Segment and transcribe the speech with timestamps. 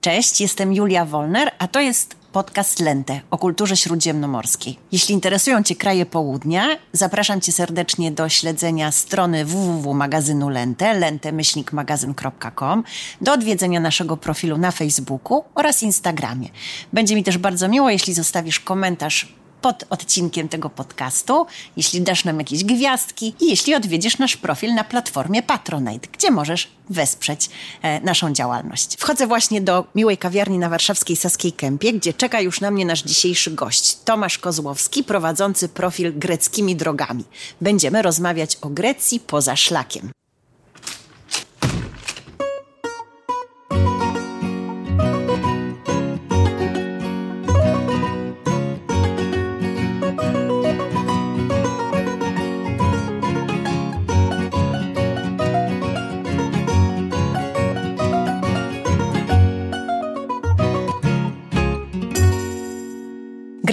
[0.00, 4.78] Cześć, jestem Julia Wolner, a to jest podcast Lente o kulturze śródziemnomorskiej.
[4.92, 12.84] Jeśli interesują Cię kraje południa, zapraszam Cię serdecznie do śledzenia strony www magazynu Lente, lentemyślnikmagazyn.com,
[13.20, 16.48] do odwiedzenia naszego profilu na Facebooku oraz Instagramie.
[16.92, 22.38] Będzie mi też bardzo miło, jeśli zostawisz komentarz pod odcinkiem tego podcastu, jeśli dasz nam
[22.38, 27.50] jakieś gwiazdki i jeśli odwiedzisz nasz profil na platformie Patronite, gdzie możesz wesprzeć
[27.82, 28.96] e, naszą działalność.
[28.98, 33.02] Wchodzę właśnie do miłej kawiarni na warszawskiej Saskiej Kępie, gdzie czeka już na mnie nasz
[33.02, 37.24] dzisiejszy gość, Tomasz Kozłowski, prowadzący profil Greckimi Drogami.
[37.60, 40.10] Będziemy rozmawiać o Grecji poza szlakiem.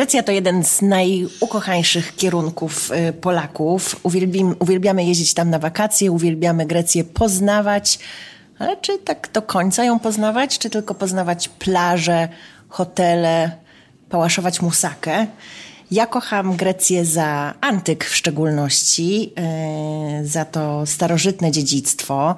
[0.08, 4.00] Grecja to jeden z najukochańszych kierunków y, Polaków.
[4.04, 8.00] Uwielbim, uwielbiamy jeździć tam na wakacje, uwielbiamy Grecję poznawać.
[8.60, 12.28] Ale czy tak do końca ją poznawać, czy tylko poznawać plaże,
[12.70, 13.52] hotele,
[14.10, 15.28] pałaszować musakę?
[15.92, 19.34] Ja kocham Grecję za antyk w szczególności,
[20.20, 22.36] yy, za to starożytne dziedzictwo.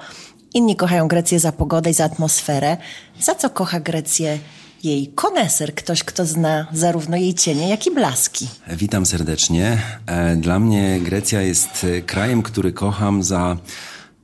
[0.53, 2.77] Inni kochają Grecję za pogodę i za atmosferę.
[3.19, 4.39] Za co kocha Grecję
[4.83, 8.47] jej koneser, ktoś, kto zna zarówno jej cienie, jak i blaski.
[8.67, 9.81] Witam serdecznie.
[10.05, 13.57] E, dla mnie Grecja jest e, krajem, który kocham za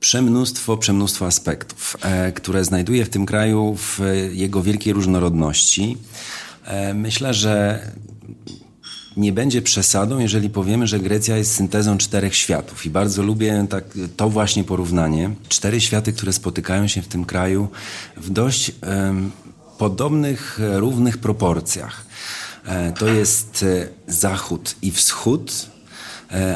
[0.00, 4.00] przemnóstwo, przemnóstwo aspektów, e, które znajduję w tym kraju w
[4.32, 5.96] jego wielkiej różnorodności.
[6.94, 7.80] Myślę, że
[9.16, 12.86] nie będzie przesadą, jeżeli powiemy, że Grecja jest syntezą czterech światów.
[12.86, 13.84] I bardzo lubię tak,
[14.16, 15.30] to właśnie porównanie.
[15.48, 17.68] Cztery światy, które spotykają się w tym kraju
[18.16, 18.72] w dość
[19.78, 22.06] podobnych, e, równych proporcjach.
[22.66, 25.66] E, to jest e, zachód i wschód,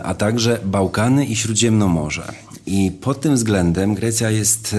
[0.02, 2.32] a także Bałkany i Śródziemnomorze.
[2.66, 4.76] I pod tym względem Grecja jest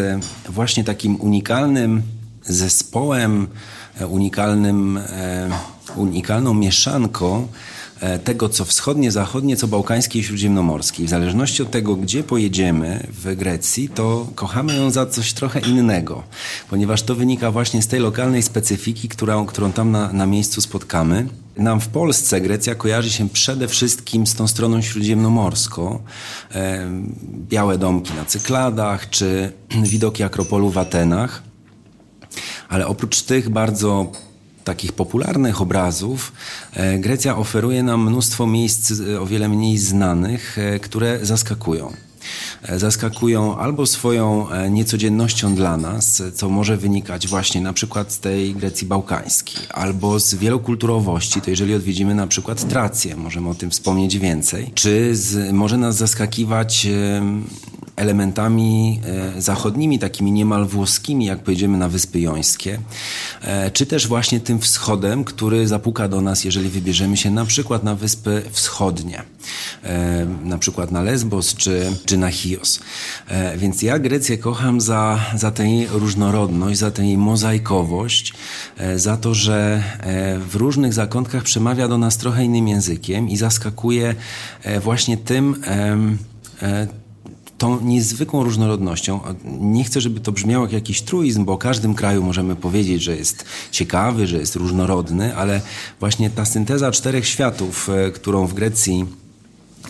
[0.49, 2.01] właśnie takim unikalnym
[2.43, 3.47] zespołem,
[4.09, 4.99] unikalnym,
[5.95, 7.47] unikalną mieszanką
[8.23, 11.05] tego, co wschodnie, zachodnie, co bałkańskie i śródziemnomorskie.
[11.05, 16.23] W zależności od tego, gdzie pojedziemy w Grecji, to kochamy ją za coś trochę innego,
[16.69, 21.27] ponieważ to wynika właśnie z tej lokalnej specyfiki, którą, którą tam na, na miejscu spotkamy.
[21.57, 25.99] Nam w Polsce Grecja kojarzy się przede wszystkim z tą stroną śródziemnomorską.
[26.55, 26.91] E,
[27.49, 29.51] białe domki na Cykladach, czy
[29.83, 31.43] widoki Akropolu w Atenach.
[32.69, 34.11] Ale oprócz tych bardzo
[34.63, 36.31] takich popularnych obrazów.
[36.73, 41.93] E, Grecja oferuje nam mnóstwo miejsc e, o wiele mniej znanych, e, które zaskakują.
[42.77, 48.87] Zaskakują albo swoją niecodziennością dla nas, co może wynikać właśnie na przykład z tej Grecji
[48.87, 54.71] bałkańskiej, albo z wielokulturowości, to jeżeli odwiedzimy na przykład Trację, możemy o tym wspomnieć więcej,
[54.75, 56.87] czy z, może nas zaskakiwać
[58.01, 59.01] elementami
[59.35, 62.79] e, zachodnimi, takimi niemal włoskimi, jak pojedziemy na Wyspy Jońskie,
[63.41, 67.83] e, czy też właśnie tym wschodem, który zapuka do nas, jeżeli wybierzemy się na przykład
[67.83, 69.23] na Wyspy Wschodnie,
[69.83, 72.79] e, na przykład na Lesbos czy, czy na Chios.
[73.57, 78.33] Więc ja Grecję kocham za, za tę jej różnorodność, za tę jej mozaikowość,
[78.95, 79.83] za to, że
[80.49, 84.15] w różnych zakątkach przemawia do nas trochę innym językiem i zaskakuje
[84.79, 85.55] właśnie tym,
[87.61, 89.19] tą niezwykłą różnorodnością.
[89.59, 93.17] Nie chcę, żeby to brzmiało jak jakiś truizm, bo o każdym kraju możemy powiedzieć, że
[93.17, 95.61] jest ciekawy, że jest różnorodny, ale
[95.99, 99.05] właśnie ta synteza czterech światów, e, którą w Grecji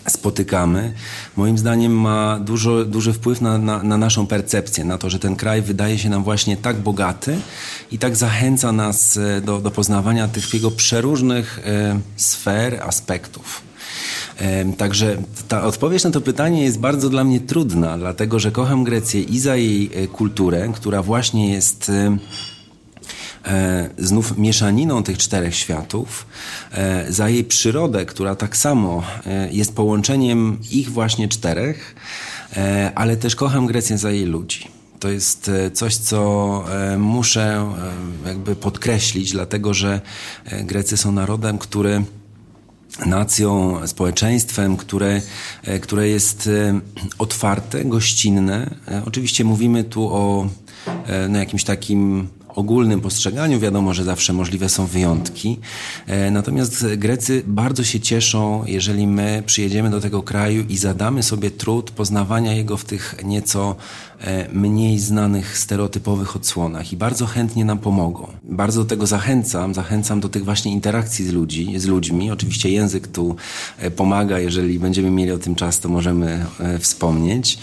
[0.08, 0.94] spotykamy,
[1.36, 5.36] moim zdaniem ma dużo, duży wpływ na, na, na, naszą percepcję, na to, że ten
[5.36, 7.38] kraj wydaje się nam właśnie tak bogaty
[7.92, 13.71] i tak zachęca nas e, do, do poznawania tych jego przeróżnych e, sfer, aspektów.
[14.78, 15.18] Także
[15.48, 19.40] ta odpowiedź na to pytanie jest bardzo dla mnie trudna, dlatego że kocham Grecję i
[19.40, 22.18] za jej e, kulturę, która właśnie jest e,
[23.46, 26.26] e, znów mieszaniną tych czterech światów,
[27.10, 29.04] za jej przyrodę, która tak samo
[29.52, 31.96] jest połączeniem ich właśnie czterech,
[32.96, 34.68] ale też kocham Grecję za jej ludzi.
[35.00, 36.64] To jest coś, co
[36.98, 37.74] muszę
[38.26, 40.02] jakby podkreślić, dlatego że
[40.64, 42.04] Grecy są narodem, który
[43.06, 45.22] nacją, społeczeństwem, które,
[45.64, 46.80] e, które jest e,
[47.18, 48.76] otwarte, gościnne.
[48.88, 50.48] E, oczywiście mówimy tu o
[51.30, 53.60] no, jakimś takim ogólnym postrzeganiu.
[53.60, 55.60] Wiadomo, że zawsze możliwe są wyjątki.
[56.32, 61.92] Natomiast Grecy bardzo się cieszą, jeżeli my przyjedziemy do tego kraju i zadamy sobie trud
[61.92, 63.76] poznawania jego w tych nieco
[64.54, 68.28] mniej znanych, stereotypowych odsłonach i bardzo chętnie nam pomogą.
[68.44, 72.32] Bardzo do tego zachęcam, zachęcam do tych właśnie interakcji z, ludzi, z ludźmi.
[72.32, 73.36] Oczywiście język tu
[73.78, 76.46] e, pomaga, jeżeli będziemy mieli o tym czas, to możemy
[76.80, 77.58] wspomnieć,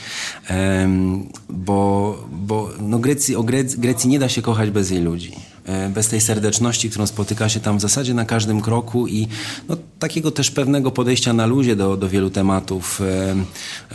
[1.49, 5.48] bo, bo no Grecji, o Grecji, Grecji nie da się kochać bez jej ludzi.
[5.69, 9.29] E, bez tej serdeczności, którą spotyka się tam w zasadzie na każdym kroku i
[9.69, 13.35] no, takiego też pewnego podejścia na luzie do, do wielu tematów, e,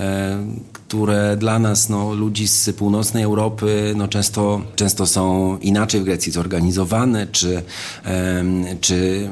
[0.04, 0.38] e,
[0.74, 6.31] które dla nas, no, ludzi z północnej Europy, no, często, często są inaczej w Grecji
[6.31, 7.64] zorganizowane, czy,
[8.06, 8.44] e,
[8.81, 9.30] czy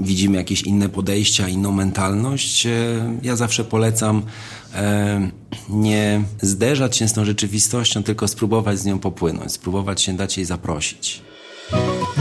[0.00, 2.66] widzimy jakieś inne podejścia, inną mentalność.
[2.66, 2.70] E,
[3.22, 4.22] ja zawsze polecam
[4.74, 5.30] e,
[5.68, 10.46] nie zderzać się z tą rzeczywistością, tylko spróbować z nią popłynąć, spróbować się dać jej
[10.46, 11.27] zaprosić.
[11.72, 12.17] you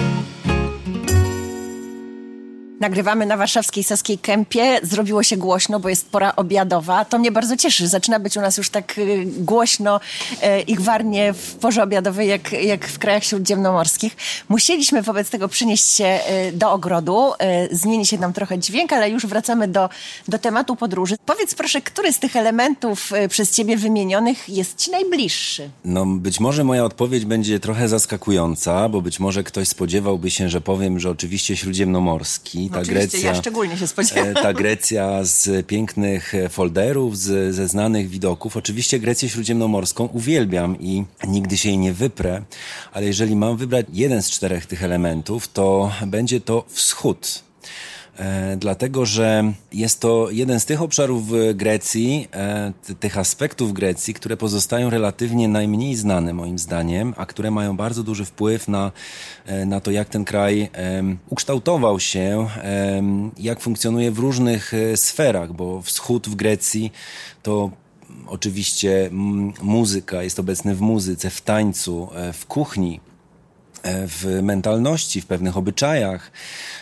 [2.80, 4.80] Nagrywamy na warszawskiej Saskiej Kępie.
[4.84, 7.06] Zrobiło się głośno, bo jest pora obiadowa.
[7.06, 7.88] To mnie bardzo cieszy.
[7.88, 12.52] Zaczyna być u nas już tak y, głośno y, i gwarnie w porze obiadowej, jak,
[12.52, 14.18] jak w krajach śródziemnomorskich.
[14.50, 16.20] Musieliśmy wobec tego przynieść się
[16.50, 17.32] y, do ogrodu.
[17.72, 19.90] Zmieni się nam trochę dźwięk, ale już wracamy do,
[20.28, 21.16] do tematu podróży.
[21.26, 25.70] Powiedz proszę, który z tych elementów przez ciebie wymienionych jest ci najbliższy?
[25.86, 30.62] No być może moja odpowiedź będzie trochę zaskakująca, bo być może ktoś spodziewałby się, że
[30.62, 33.19] powiem, że oczywiście śródziemnomorski ta Grecja.
[33.19, 34.28] Ja szczególnie się spodziewam.
[34.28, 38.58] E, ta Grecja z pięknych folderów, z, ze znanych widoków.
[38.58, 42.42] Oczywiście Grecję Śródziemnomorską uwielbiam i nigdy się jej nie wyprę,
[42.94, 47.47] ale jeżeli mam wybrać jeden z czterech tych elementów, to będzie to wschód.
[48.18, 51.24] E, dlatego że jest to jeden z tych obszarów
[51.56, 57.78] Grecji, e, tych aspektów Grecji, które pozostają relatywnie najmniej znane moim zdaniem, a które mają
[57.78, 58.92] bardzo duży wpływ na,
[59.46, 60.69] e, na to, jak ten kraj
[61.30, 62.48] ukształtował się,
[63.38, 66.92] jak funkcjonuje w różnych sferach, bo wschód w Grecji
[67.44, 67.72] to
[68.28, 69.10] oczywiście
[69.62, 73.00] muzyka, jest obecny w muzyce, w tańcu, w kuchni,
[73.84, 76.32] w mentalności, w pewnych obyczajach,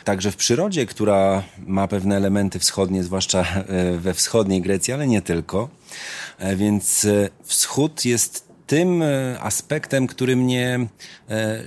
[0.04, 5.22] także w przyrodzie, która ma pewne elementy wschodnie, zwłaszcza e, we wschodniej Grecji, ale nie
[5.22, 5.70] tylko.
[6.38, 9.04] E, więc e, wschód jest tym
[9.40, 10.88] aspektem, który mnie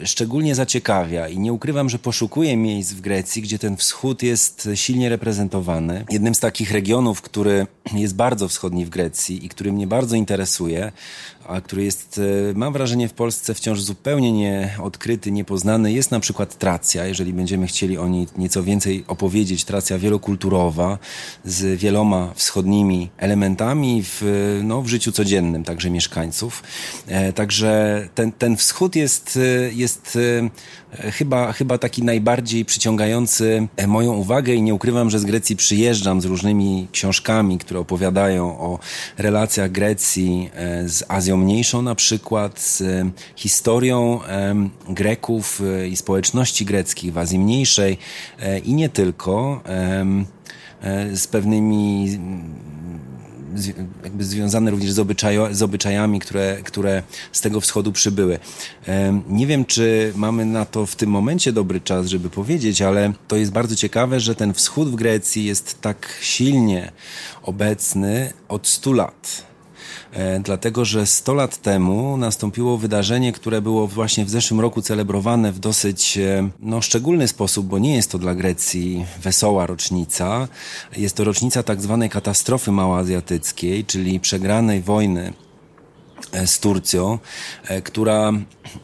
[0.04, 5.08] szczególnie zaciekawia i nie ukrywam, że poszukuję miejsc w Grecji, gdzie ten wschód jest silnie
[5.08, 6.04] reprezentowany.
[6.10, 10.92] Jednym z takich regionów, który jest bardzo wschodni w Grecji i który mnie bardzo interesuje,
[11.48, 16.58] a który jest, e, mam wrażenie, w Polsce wciąż zupełnie nieodkryty, niepoznany, jest na przykład
[16.58, 17.06] Tracja.
[17.06, 20.98] Jeżeli będziemy chcieli o niej nieco więcej opowiedzieć, Tracja wielokulturowa,
[21.44, 24.22] z wieloma wschodnimi elementami w,
[24.64, 26.62] no, w życiu codziennym także mieszkańców.
[27.06, 30.18] E, także ten, ten wschód jest, e, jest
[30.92, 36.24] chyba, chyba taki najbardziej przyciągający moją uwagę i nie ukrywam, że z Grecji przyjeżdżam z
[36.24, 38.78] różnymi książkami, które opowiadają o
[39.18, 40.50] relacjach Grecji
[40.86, 42.82] z Azją mniejszą na przykład z
[43.36, 44.20] historią
[44.88, 47.98] Greków e, i społeczności greckich w Azji Mniejszej
[48.40, 52.18] e, i nie tylko, e, z pewnymi
[54.04, 57.02] jakby związane również z, obyczajo, z obyczajami, które, które
[57.32, 58.38] z tego wschodu przybyły.
[59.28, 63.36] Nie wiem, czy mamy na to w tym momencie dobry czas, żeby powiedzieć, ale to
[63.36, 66.92] jest bardzo ciekawe, że ten wschód w Grecji jest tak silnie
[67.42, 69.48] obecny od 100 lat.
[70.12, 75.52] E, dlatego że 100 lat temu nastąpiło wydarzenie, które było właśnie w zeszłym roku celebrowane
[75.52, 80.48] w dosyć e, no, szczególny sposób, bo nie jest to dla Grecji wesoła rocznica.
[80.96, 85.32] Jest to rocznica tak zwanej katastrofy małoazjatyckiej, czyli przegranej wojny
[86.46, 87.18] z Turcją,
[87.64, 88.32] e, która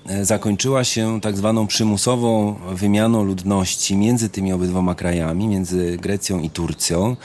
[0.06, 6.50] e, zakończyła się tak zwaną przymusową wymianą ludności między tymi obydwoma krajami, między Grecją i
[6.50, 7.16] Turcją.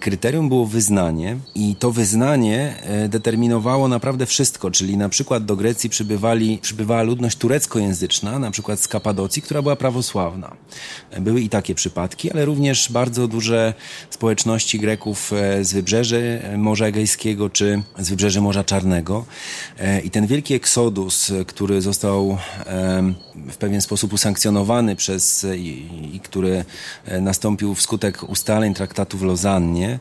[0.00, 2.74] Kryterium było wyznanie i to wyznanie
[3.08, 8.88] determinowało naprawdę wszystko, czyli na przykład do Grecji przybywali, przybywała ludność tureckojęzyczna, na przykład z
[8.88, 10.56] Kapadocji, która była prawosławna.
[11.20, 13.74] Były i takie przypadki, ale również bardzo duże
[14.10, 15.32] społeczności Greków
[15.62, 19.07] z wybrzeży Morza Egejskiego czy z wybrzeży Morza Czarnego.
[19.78, 22.38] E, I ten wielki eksodus, który został
[23.50, 26.64] w pewien sposób usankcjonowany przez i, i który
[27.04, 29.98] e, nastąpił wskutek ustaleń traktatu w Lozannie,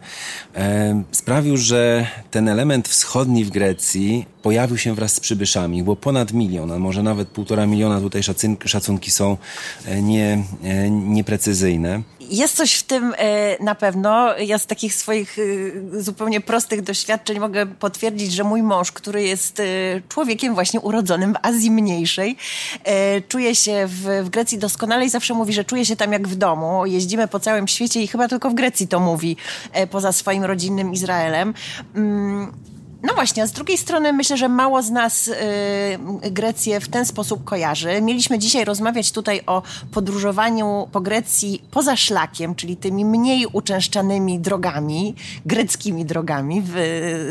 [1.12, 5.84] sprawił, że ten element wschodni w Grecji pojawił się wraz z przybyszami.
[5.84, 8.02] Było ponad milion, a może nawet półtora miliona.
[8.02, 8.22] Tutaj
[8.66, 9.38] szacunki są
[9.86, 10.44] e, nie,
[10.90, 12.02] nieprecyzyjne.
[12.30, 14.38] Jest coś w tym e, na pewno.
[14.38, 19.60] Ja z takich swoich e, zupełnie prostych doświadczeń mogę potwierdzić, że mój mąż, który jest
[19.60, 19.64] e,
[20.10, 22.38] człowiekiem właśnie urodzonym w Azji Mniejszej,
[23.28, 26.36] czuje się w, w Grecji doskonale i zawsze mówi, że czuje się tam jak w
[26.36, 26.86] domu.
[26.86, 29.38] Jeździmy po całym świecie i chyba tylko w Grecji to mówi,
[29.92, 31.54] poza swoim rodzinnym Izraelem.
[33.04, 35.34] No właśnie, a z drugiej strony myślę, że mało z nas y,
[36.32, 38.02] Grecję w ten sposób kojarzy.
[38.02, 39.62] Mieliśmy dzisiaj rozmawiać tutaj o
[39.92, 46.76] podróżowaniu po Grecji poza szlakiem, czyli tymi mniej uczęszczanymi drogami, greckimi drogami, w,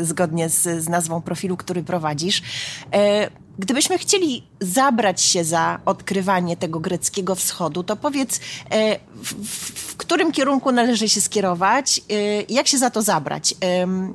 [0.01, 2.39] zgodnie z, z nazwą profilu, który prowadzisz.
[2.39, 8.39] Y, Gdybyśmy chcieli zabrać się za odkrywanie tego greckiego wschodu, to powiedz,
[8.71, 12.13] e, w, którym kierunku należy się skierować, e,
[12.49, 13.55] jak się za to zabrać?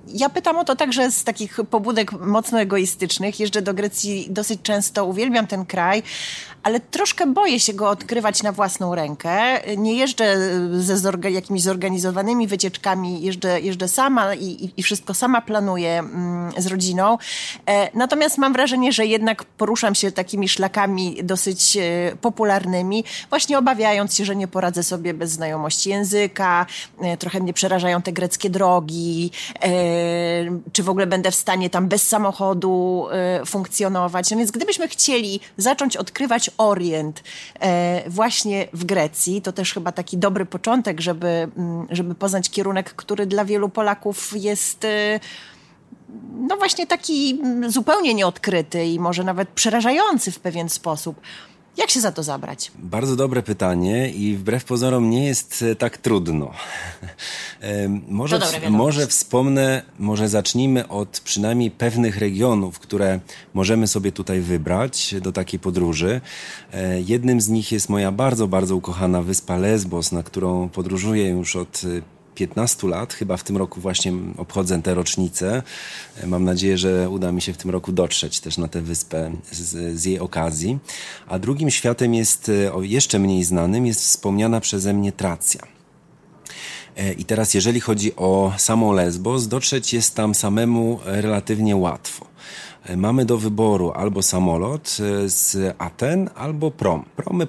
[0.08, 3.40] Ja pytam o to także z takich pobudek mocno egoistycznych.
[3.40, 6.02] Jeżdżę do Grecji dosyć często, uwielbiam ten kraj,
[6.62, 9.60] ale troszkę boję się go odkrywać na własną rękę.
[9.76, 10.36] Nie jeżdżę
[10.80, 16.66] ze zorga, jakimiś zorganizowanymi wycieczkami, jeżdżę, jeżdżę sama i, i wszystko sama planuję mm, z
[16.66, 17.18] rodziną.
[17.66, 24.14] E, natomiast mam wrażenie, że jednak poruszam się takimi szlakami dosyć e, popularnymi, właśnie obawiając
[24.14, 26.66] się, że nie poradzę sobie bez znajomości języka,
[27.00, 29.30] e, trochę mnie przerażają te greckie drogi,
[30.72, 33.06] czy w ogóle będę w stanie tam bez samochodu
[33.46, 34.30] funkcjonować.
[34.30, 37.22] No więc gdybyśmy chcieli zacząć odkrywać Orient
[37.60, 39.42] e, właśnie w Grecji.
[39.42, 44.32] To też chyba taki dobry początek, żeby, mm, żeby poznać kierunek, który dla wielu Polaków
[44.34, 45.20] jest e,
[46.48, 51.20] no właśnie taki mm, zupełnie nieodkryty i może nawet przerażający w pewien sposób.
[51.76, 52.72] Jak się za to zabrać?
[52.78, 56.50] Bardzo dobre pytanie i wbrew pozorom nie jest e, tak trudno.
[58.08, 63.20] może, może wspomnę, może zacznijmy od przynajmniej pewnych regionów, które
[63.54, 66.20] możemy sobie tutaj wybrać do takiej podróży.
[66.72, 71.56] E, jednym z nich jest moja bardzo, bardzo ukochana wyspa Lesbos, na którą podróżuję już
[71.56, 73.14] od e, 15 lat.
[73.14, 75.62] Chyba w tym roku właśnie obchodzę tę rocznicę.
[76.26, 80.00] Mam nadzieję, że uda mi się w tym roku dotrzeć też na tę wyspę z,
[80.00, 80.78] z jej okazji.
[81.26, 85.81] A drugim światem jest, o jeszcze mniej znanym, jest wspomniana przeze mnie Tracja.
[86.96, 92.26] E, I teraz, jeżeli chodzi o samą Lesbos, dotrzeć jest tam samemu relatywnie łatwo.
[92.84, 97.04] E, mamy do wyboru albo samolot e, z Aten, albo prom.
[97.16, 97.46] Promy,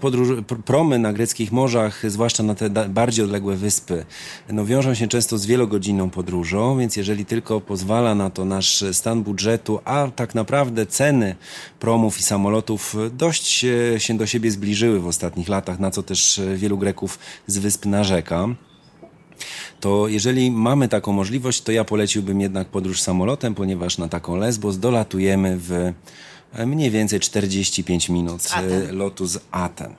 [0.66, 4.06] promy na greckich morzach, zwłaszcza na te bardziej odległe wyspy,
[4.50, 9.24] no wiążą się często z wielogodzinną podróżą, więc jeżeli tylko pozwala na to nasz stan
[9.24, 11.36] budżetu, a tak naprawdę ceny
[11.80, 13.66] promów i samolotów dość
[13.98, 18.48] się do siebie zbliżyły w ostatnich latach, na co też wielu Greków z wysp narzeka
[19.80, 24.78] to jeżeli mamy taką możliwość, to ja poleciłbym jednak podróż samolotem, ponieważ na taką Lesbos
[24.78, 25.94] dolatujemy w
[26.54, 29.96] e, mniej więcej 45 minut z e, lotu z Aten.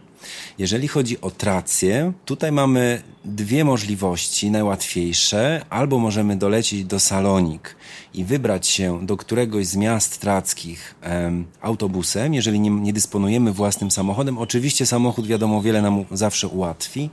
[0.58, 5.64] Jeżeli chodzi o trację, tutaj mamy dwie możliwości najłatwiejsze.
[5.70, 7.76] Albo możemy dolecieć do Salonik
[8.14, 13.90] i wybrać się do któregoś z miast trackich em, autobusem, jeżeli nie, nie dysponujemy własnym
[13.90, 14.38] samochodem.
[14.38, 17.10] Oczywiście samochód, wiadomo, wiele nam zawsze ułatwi.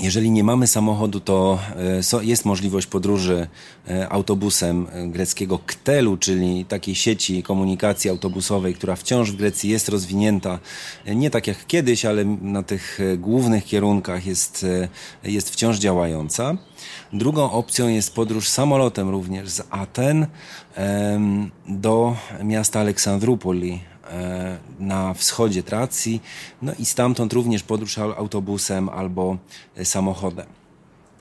[0.00, 1.58] Jeżeli nie mamy samochodu, to
[2.20, 3.46] e, jest możliwość podróży
[3.88, 9.88] e, autobusem e, greckiego KTEL-u, czyli takiej sieci komunikacji autobusowej, która wciąż w Grecji jest
[9.88, 10.58] rozwinięta.
[11.14, 14.66] Nie tak jak kiedyś, ale na tych głównych kierunkach jest,
[15.24, 16.56] jest wciąż działająca.
[17.12, 20.26] Drugą opcją jest podróż samolotem również z Aten
[21.68, 23.91] do miasta Aleksandropoli E,
[24.78, 26.22] na wschodzie Tracji,
[26.62, 29.36] no i stamtąd również podróż autobusem albo
[29.76, 30.46] e, samochodem.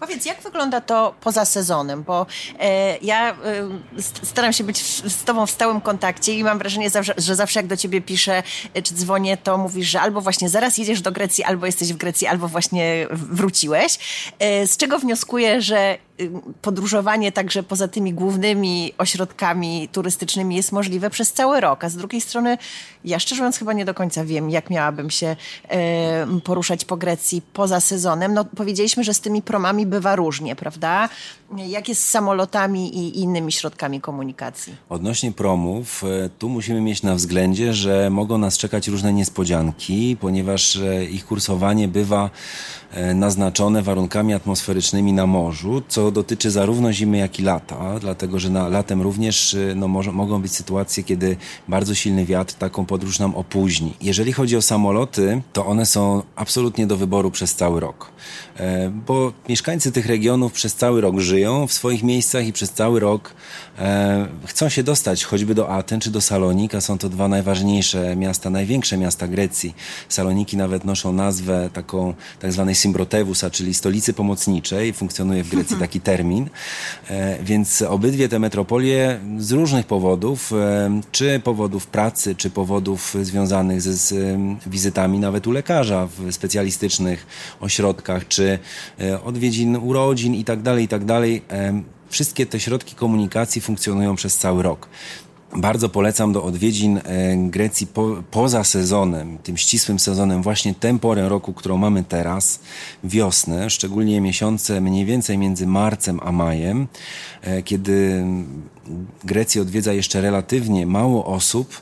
[0.01, 2.03] Powiedz, jak wygląda to poza sezonem?
[2.03, 2.25] Bo
[2.60, 3.36] e, ja e,
[4.24, 7.77] staram się być z Tobą w stałym kontakcie i mam wrażenie, że zawsze jak do
[7.77, 8.43] Ciebie piszę
[8.74, 11.98] e, czy dzwonię, to mówisz, że albo właśnie zaraz jedziesz do Grecji, albo jesteś w
[11.98, 14.00] Grecji, albo właśnie wróciłeś.
[14.39, 15.98] E, z czego wnioskuję, że
[16.62, 21.84] podróżowanie także poza tymi głównymi ośrodkami turystycznymi jest możliwe przez cały rok.
[21.84, 22.58] A z drugiej strony,
[23.06, 25.36] ja szczerze mówiąc chyba nie do końca wiem, jak miałabym się
[26.44, 28.34] poruszać po Grecji poza sezonem.
[28.34, 31.10] No, powiedzieliśmy, że z tymi promami bywa różnie, prawda?
[31.58, 34.75] Jak jest z samolotami i innymi środkami komunikacji?
[34.89, 40.75] Odnośnie promów, e, tu musimy mieć na względzie, że mogą nas czekać różne niespodzianki, ponieważ
[40.75, 42.30] e, ich kursowanie bywa
[42.91, 48.50] e, naznaczone warunkami atmosferycznymi na morzu, co dotyczy zarówno zimy, jak i lata, dlatego że
[48.50, 51.38] na, latem również no, może, mogą być sytuacje, kiedy
[51.68, 53.94] bardzo silny wiatr taką podróż nam opóźni.
[54.01, 58.12] Jeżeli chodzi o samoloty, to one są absolutnie do wyboru przez cały rok.
[58.60, 63.00] E, bo mieszkańcy tych regionów przez cały rok żyją w swoich miejscach i przez cały
[63.00, 63.34] rok
[63.79, 66.81] e, chcą się dostać choćby do Aten czy do Salonika.
[66.81, 69.75] Są to dwa najważniejsze miasta, największe miasta Grecji.
[70.10, 74.93] Saloniki nawet noszą nazwę taką tak zwanej Symbrotewusa, czyli stolicy pomocniczej.
[74.93, 76.50] Funkcjonuje w Grecji taki termin.
[77.10, 80.51] E, więc obydwie te metropolie z różnych powodów,
[81.12, 84.13] czy powodów pracy, czy powodów związanych z, z
[84.67, 87.27] wizytami nawet u lekarza w specjalistycznych
[87.60, 88.50] ośrodkach, czy
[89.01, 91.41] E, odwiedzin urodzin i tak dalej, i tak dalej.
[91.51, 94.89] E, wszystkie te środki komunikacji funkcjonują przez cały rok.
[95.55, 97.01] Bardzo polecam do odwiedzin e,
[97.38, 102.60] Grecji po, poza sezonem, tym ścisłym sezonem, właśnie tę porę roku, którą mamy teraz,
[103.03, 106.88] wiosnę, szczególnie miesiące mniej więcej między marcem a majem,
[107.65, 108.25] kiedy
[109.24, 111.81] Grecji odwiedza jeszcze relatywnie mało osób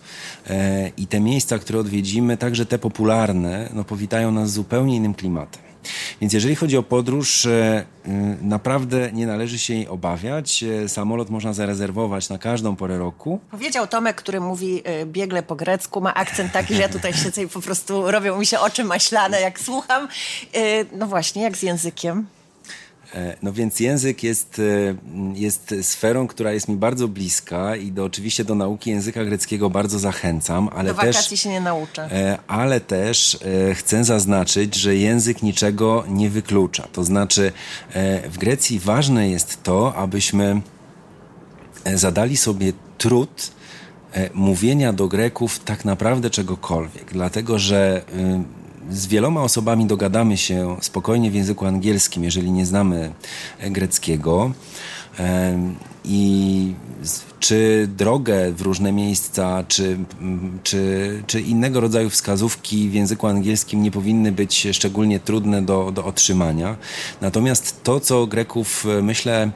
[0.98, 5.69] i te miejsca, które odwiedzimy, także te popularne, no, powitają nas zupełnie innym klimatem.
[6.22, 8.10] Więc jeżeli chodzi o podróż, e, y,
[8.42, 10.64] naprawdę nie należy się jej obawiać.
[10.64, 13.40] E, samolot można zarezerwować na każdą porę roku.
[13.52, 17.44] Powiedział Tomek, który mówi e, biegle po grecku, ma akcent taki, że ja tutaj siedzę
[17.44, 20.08] i po prostu robią mi się oczy maślane, jak słucham.
[20.98, 22.28] No właśnie, jak z językiem?
[23.16, 24.96] E, no więc język jest, e,
[25.36, 30.00] jest sferą, która jest mi bardzo bliska i do, oczywiście do nauki języka greckiego bardzo
[30.00, 30.70] zachęcam.
[30.76, 32.12] Ale do wakacji też, się nie nauczę.
[32.12, 33.40] E, ale też
[33.74, 36.88] chcę zaznaczyć, że język niczego nie wyklucza.
[36.92, 37.52] To znaczy
[38.30, 40.62] w Grecji ważne jest to, abyśmy
[41.94, 43.52] zadali sobie trud
[44.34, 47.06] mówienia do Greków tak naprawdę czegokolwiek.
[47.14, 48.02] Dlatego, że
[48.92, 53.12] z wieloma osobami dogadamy się spokojnie w języku angielskim, jeżeli nie znamy
[53.60, 54.52] greckiego.
[56.06, 56.74] I
[57.40, 59.98] czy drogę w różne miejsca, czy,
[60.64, 66.06] czy, czy innego rodzaju wskazówki w języku angielskim nie powinny być szczególnie trudne do, do
[66.06, 66.78] otrzymania.
[67.22, 69.52] Natomiast to, co Greków myślę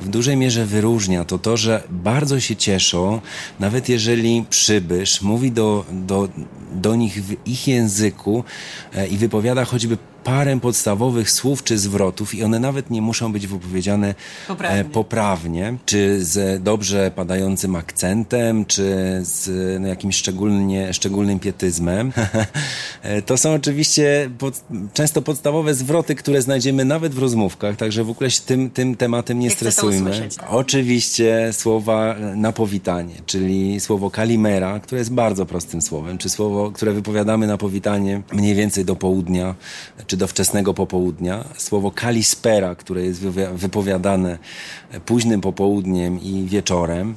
[0.00, 3.20] w dużej mierze wyróżnia, to to, że bardzo się cieszą,
[3.60, 6.28] nawet jeżeli przybysz mówi do, do,
[6.72, 8.44] do nich w ich języku
[8.94, 13.46] e, i wypowiada choćby parę podstawowych słów czy zwrotów i one nawet nie muszą być
[13.46, 14.14] wypowiedziane e,
[14.48, 18.82] poprawnie, poprawnie czy z dobrze padającym akcentem, czy
[19.22, 22.12] z no, jakimś szczególnie, szczególnym pietyzmem.
[23.02, 28.10] E, to są oczywiście pod, często podstawowe zwroty, które znajdziemy nawet w rozmówkach, także w
[28.10, 29.81] ogóle się tym, tym tematem nie stresujmy.
[30.36, 30.52] Tak?
[30.52, 36.92] Oczywiście słowa na powitanie, czyli słowo kalimera, które jest bardzo prostym słowem, czy słowo, które
[36.92, 39.54] wypowiadamy na powitanie mniej więcej do południa,
[40.06, 41.44] czy do wczesnego popołudnia.
[41.56, 43.20] Słowo kalispera, które jest
[43.54, 44.38] wypowiadane
[45.06, 47.16] późnym popołudniem i wieczorem.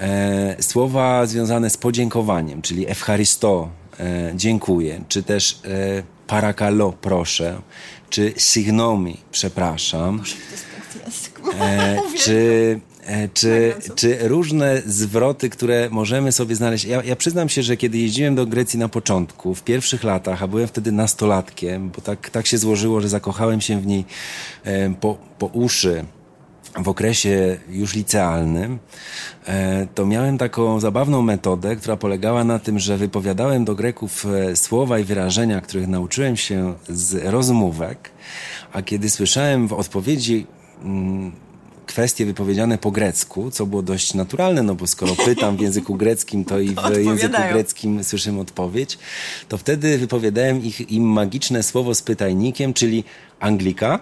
[0.00, 3.68] E, słowa związane z podziękowaniem, czyli Efcharisto,
[4.00, 7.60] e, dziękuję, czy też e, parakalo, proszę,
[8.10, 10.22] czy signomi, przepraszam.
[11.60, 16.84] E, czy E, czy, czy różne zwroty, które możemy sobie znaleźć.
[16.84, 20.48] Ja, ja, przyznam się, że kiedy jeździłem do Grecji na początku, w pierwszych latach, a
[20.48, 24.04] byłem wtedy nastolatkiem, bo tak, tak się złożyło, że zakochałem się w niej
[24.64, 26.04] e, po, po uszy
[26.78, 28.78] w okresie już licealnym,
[29.94, 35.04] to miałem taką zabawną metodę, która polegała na tym, że wypowiadałem do Greków słowa i
[35.04, 38.10] wyrażenia, których nauczyłem się z rozmówek,
[38.72, 40.46] a kiedy słyszałem w odpowiedzi
[41.86, 46.44] kwestie wypowiedziane po grecku, co było dość naturalne, no bo skoro pytam w języku greckim,
[46.44, 48.98] to i w języku greckim słyszymy odpowiedź,
[49.48, 53.04] to wtedy wypowiadałem ich, im magiczne słowo z pytajnikiem, czyli
[53.40, 54.00] Anglika,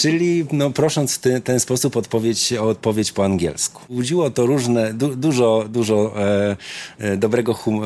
[0.00, 3.82] czyli no, prosząc w ty, ten sposób odpowiedź, o odpowiedź po angielsku.
[3.90, 6.56] Budziło to różne, du, dużo, dużo e,
[6.98, 7.82] e dobrego, hum,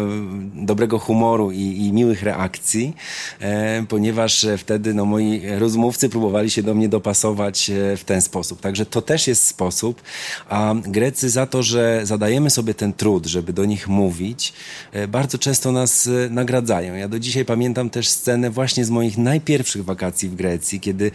[0.63, 2.95] e, dobrego humoru i, i miłych reakcji,
[3.41, 8.61] e, ponieważ wtedy no, moi rozmówcy próbowali się do mnie dopasować w ten sposób.
[8.61, 10.03] Także to też jest sposób,
[10.49, 14.53] a Grecy za to, że zadajemy sobie ten trud, żeby do nich mówić,
[15.09, 16.95] bardzo często nas nagradzają.
[16.95, 21.11] Ja do dzisiaj pamiętam też scenę właśnie z moich najpierwszych wakacji w Grecji, kiedy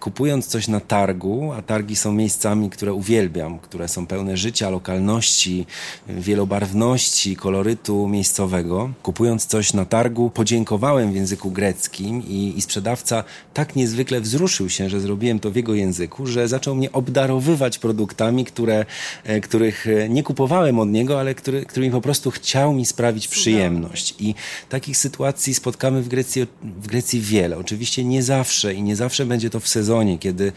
[0.00, 5.66] kupując coś na targu, a targi są miejscami, które uwielbiam, które są pełne życia, lokalności,
[6.08, 13.76] wielobarwności, kolorytu miejscowego, kupując coś na targu, podziękowałem w języku greckim i, i sprzedawca tak
[13.76, 18.84] niezwykle wzruszył się, że zrobiłem to w jego języku, że zaczął mnie obdarowywać produktami, które,
[19.24, 23.28] e, których e, nie kupowałem od niego, ale który, którymi po prostu chciał mi sprawić
[23.28, 24.14] przyjemność.
[24.18, 24.34] I
[24.68, 27.58] takich sytuacji spotkamy w Grecji, w Grecji wiele.
[27.58, 30.52] Oczywiście nie zawsze i nie zawsze zawsze będzie to w sezonie, kiedy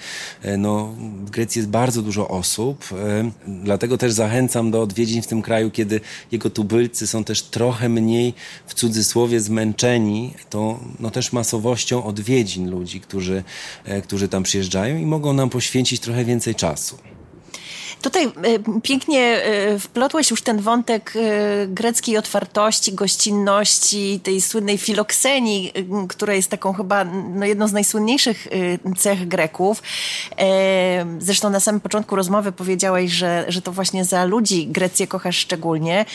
[0.58, 0.94] no,
[1.26, 2.86] w Grecji jest bardzo dużo osób.
[3.48, 8.34] Dlatego też zachęcam do odwiedzin w tym kraju, kiedy jego tubylcy są też trochę mniej
[8.68, 13.44] w cudzysłowie zmęczeni, to no, też masowością odwiedzin ludzi, którzy,
[14.04, 16.98] którzy tam przyjeżdżają i mogą nam poświęcić trochę więcej czasu.
[18.02, 18.32] Tutaj e,
[18.84, 25.74] pięknie e, wplotłeś już ten wątek e, greckiej otwartości, gościnności, tej słynnej filoksenii,
[26.10, 28.48] która jest taką chyba no, jedną z najsłynniejszych
[28.98, 29.84] cech Greków.
[31.20, 36.06] Zresztą na samym początku rozmowy powiedziałeś, że, że to właśnie za ludzi Grecję kochasz szczególnie.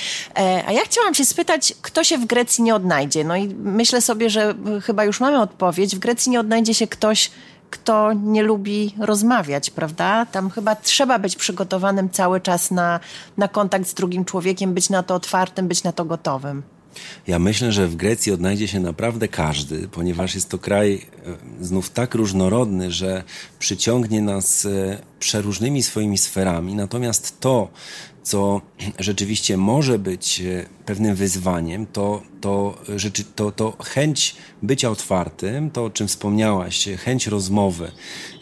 [0.67, 3.25] A ja chciałam się spytać, kto się w Grecji nie odnajdzie?
[3.25, 5.97] No i myślę sobie, że chyba już mamy odpowiedź.
[5.97, 7.31] W Grecji nie odnajdzie się ktoś,
[7.73, 10.27] kto nie lubi rozmawiać, prawda?
[10.27, 13.01] Tam chyba trzeba być przygotowanym cały czas na,
[13.37, 16.63] na kontakt z drugim człowiekiem, być na to otwartym, być na to gotowym.
[17.27, 21.91] Ja myślę, że w Grecji odnajdzie się naprawdę każdy, ponieważ jest to kraj e, znów
[21.91, 23.23] tak różnorodny, że
[23.59, 26.75] przyciągnie nas e, przeróżnymi swoimi sferami.
[26.75, 27.69] Natomiast to,
[28.23, 28.61] co
[28.99, 32.79] rzeczywiście może być e, pewnym wyzwaniem, to, to,
[33.35, 37.93] to, to chęć bycia otwartym, to o czym wspomniałaś, chęć rozmowy.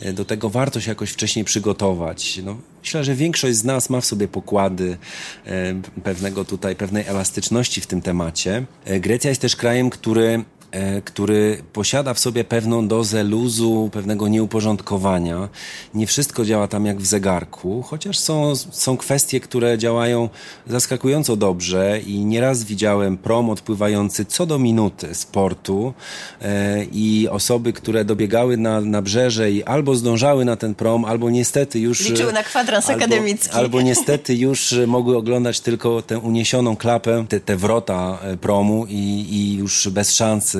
[0.01, 2.41] E, do tego warto się jakoś wcześniej przygotować.
[2.45, 4.99] No, myślę, że większość z nas ma w sobie pokłady
[5.47, 8.67] e, pewnego tutaj, pewnej elastyczności w tym temacie.
[9.01, 10.60] Grecja jest też krajem, który E,
[11.05, 15.49] który posiada w sobie pewną dozę luzu, pewnego nieuporządkowania.
[15.95, 20.29] Nie wszystko działa tam jak w zegarku, chociaż są, są kwestie, które działają
[20.67, 25.95] zaskakująco dobrze i nieraz widziałem prom odpływający co do minuty z portu
[26.43, 31.31] e, i osoby, które dobiegały na, na brzeże i albo zdążały na ten prom, albo
[31.31, 32.09] niestety już...
[32.09, 33.57] Liczyły na kwadrans albo, akademicki.
[33.57, 39.27] Albo niestety już mogły oglądać tylko tę uniesioną klapę, te, te wrota e, promu i,
[39.31, 40.60] i już bez szansy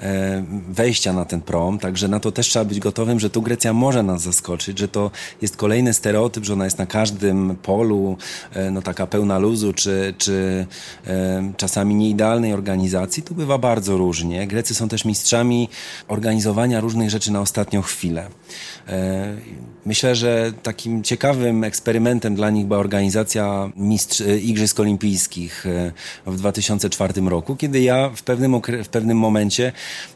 [0.00, 3.72] E, wejścia na ten prom, także na to też trzeba być gotowym, że tu Grecja
[3.72, 5.10] może nas zaskoczyć, że to
[5.42, 8.16] jest kolejny stereotyp, że ona jest na każdym polu,
[8.52, 10.66] e, no taka pełna luzu, czy, czy
[11.06, 13.22] e, czasami nieidealnej organizacji.
[13.22, 14.46] Tu bywa bardzo różnie.
[14.46, 15.68] Grecy są też mistrzami
[16.08, 18.26] organizowania różnych rzeczy na ostatnią chwilę.
[19.86, 25.66] Myślę, że takim ciekawym eksperymentem dla nich była organizacja mistrz, Igrzysk Olimpijskich
[26.26, 29.31] w 2004 roku, kiedy ja w pewnym, w pewnym momencie,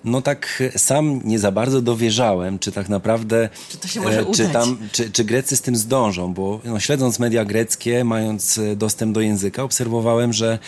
[0.04, 4.32] no tak sam nie za bardzo dowierzałem, czy tak naprawdę, czy, to się może e,
[4.32, 8.76] czy, tam, czy, czy Grecy z tym zdążą, bo no, śledząc media greckie, mając e,
[8.76, 10.58] dostęp do języka, obserwowałem, że,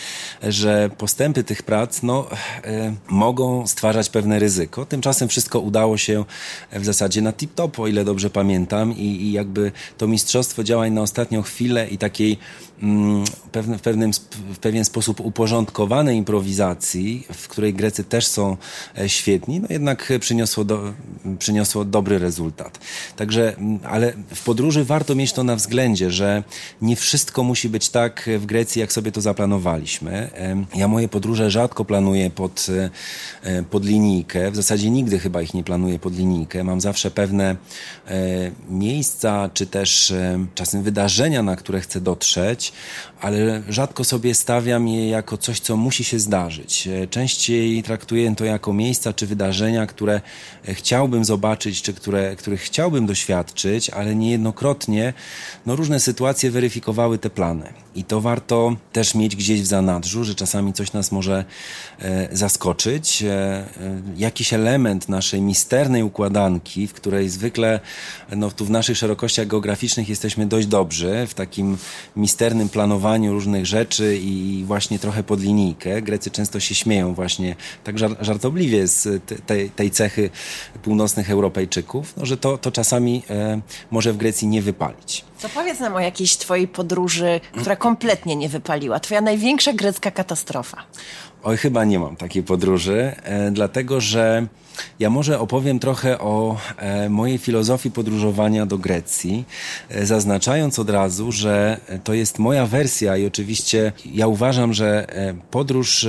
[0.43, 2.27] że postępy tych prac no,
[2.63, 4.85] e, mogą stwarzać pewne ryzyko.
[4.85, 6.25] Tymczasem wszystko udało się
[6.71, 11.01] w zasadzie na tip-top, o ile dobrze pamiętam i, i jakby to mistrzostwo działań na
[11.01, 12.37] ostatnią chwilę i takiej
[12.83, 13.25] mm,
[13.77, 14.11] w, pewnym,
[14.53, 18.38] w pewien sposób uporządkowanej improwizacji, w której Grecy też są
[18.97, 20.93] e, świetni, no jednak przyniosło, do,
[21.39, 22.79] przyniosło dobry rezultat.
[23.15, 26.43] Także, ale w podróży warto mieć to na względzie, że
[26.81, 30.29] nie wszystko musi być tak w Grecji, jak sobie to zaplanowaliśmy.
[30.75, 32.67] Ja moje podróże rzadko planuję pod,
[33.43, 36.63] e, pod linijkę, w zasadzie nigdy chyba ich nie planuję pod linijkę.
[36.63, 37.55] Mam zawsze pewne
[38.07, 38.15] e,
[38.69, 40.13] miejsca, czy też
[40.55, 42.73] czasem wydarzenia, na które chcę dotrzeć,
[43.21, 46.87] ale rzadko sobie stawiam je jako coś, co musi się zdarzyć.
[46.87, 50.21] E, częściej traktuję to jako miejsca czy wydarzenia, które
[50.67, 55.13] e, chciałbym zobaczyć, czy które, których chciałbym doświadczyć, ale niejednokrotnie
[55.65, 57.73] no, różne sytuacje weryfikowały te plany.
[57.95, 61.45] I to warto też mieć gdzieś w zanadrzu, że czasami coś nas może
[61.99, 63.23] e, zaskoczyć.
[63.23, 63.65] E, e,
[64.17, 67.79] jakiś element naszej misternej układanki, w której zwykle
[68.35, 71.77] no, tu w naszych szerokościach geograficznych jesteśmy dość dobrzy, w takim
[72.15, 76.01] misternym planowaniu różnych rzeczy i właśnie trochę pod linijkę.
[76.01, 80.29] Grecy często się śmieją właśnie tak żartobliwie z tej, tej cechy
[80.81, 85.25] północnych Europejczyków, no, że to, to czasami e, może w Grecji nie wypalić.
[85.41, 88.99] To powiedz nam o jakiejś twojej podróży, która kompletnie nie wypaliła.
[88.99, 90.77] Twoja największa grecka katastrofa.
[91.43, 94.47] Oj, chyba nie mam takiej podróży, e, dlatego że
[94.99, 99.45] ja może opowiem trochę o e, mojej filozofii podróżowania do Grecji,
[99.89, 105.07] e, zaznaczając od razu, że to jest moja wersja i oczywiście ja uważam, że
[105.51, 106.07] podróż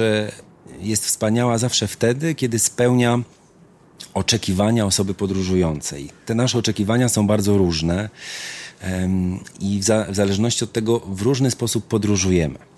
[0.81, 3.19] jest wspaniała zawsze wtedy, kiedy spełnia
[4.15, 6.11] oczekiwania osoby podróżującej.
[6.27, 8.09] Te nasze oczekiwania są bardzo różne
[9.61, 12.70] i w zależności od tego w różny sposób podróżujemy.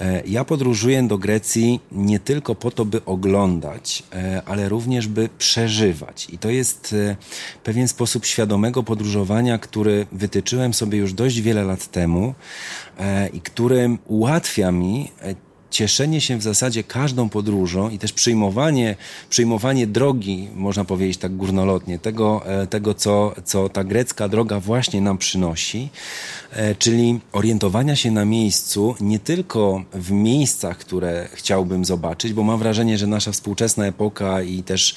[0.00, 5.28] E, ja podróżuję do Grecji nie tylko po to, by oglądać, e, ale również by
[5.38, 6.26] przeżywać.
[6.30, 7.16] I to jest e,
[7.64, 12.34] pewien sposób świadomego podróżowania, który wytyczyłem sobie już dość wiele lat temu
[13.32, 15.10] i który ułatwia mi
[15.70, 18.96] cieszenie się w zasadzie każdą podróżą i też przyjmowanie,
[19.30, 25.00] przyjmowanie drogi, można powiedzieć tak górnolotnie, tego, e, tego co, co ta grecka droga właśnie
[25.00, 25.88] nam przynosi,
[26.52, 32.58] e, czyli orientowania się na miejscu nie tylko w miejscach, które chciałbym zobaczyć, bo mam
[32.58, 34.94] wrażenie, że nasza współczesna epoka i też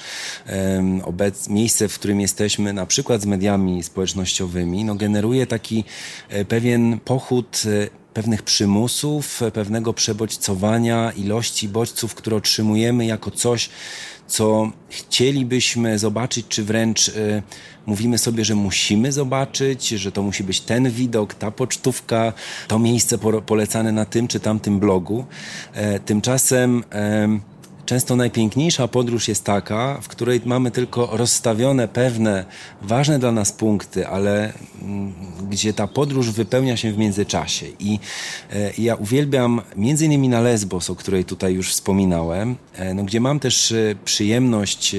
[1.04, 5.84] obec, miejsce, w którym jesteśmy, na przykład z mediami społecznościowymi, no generuje taki
[6.30, 7.64] e, pewien pochód
[8.14, 13.70] pewnych przymusów, pewnego przebodźcowania ilości bodźców, które otrzymujemy jako coś,
[14.28, 17.44] co chcielibyśmy zobaczyć, czy wręcz y,
[17.86, 22.34] mówimy sobie, że musimy zobaczyć, że to musi być ten widok, ta pocztówka,
[22.68, 25.26] to miejsce polecane na tym czy tamtym blogu.
[25.74, 26.84] E, tymczasem
[27.92, 32.46] Często najpiękniejsza podróż jest taka, w której mamy tylko rozstawione pewne
[32.82, 35.14] ważne dla nas punkty, ale mm,
[35.50, 37.66] gdzie ta podróż wypełnia się w międzyczasie.
[37.80, 38.00] I
[38.54, 43.20] e, ja uwielbiam między innymi na Lesbos, o której tutaj już wspominałem, e, no, gdzie
[43.20, 44.96] mam też e, przyjemność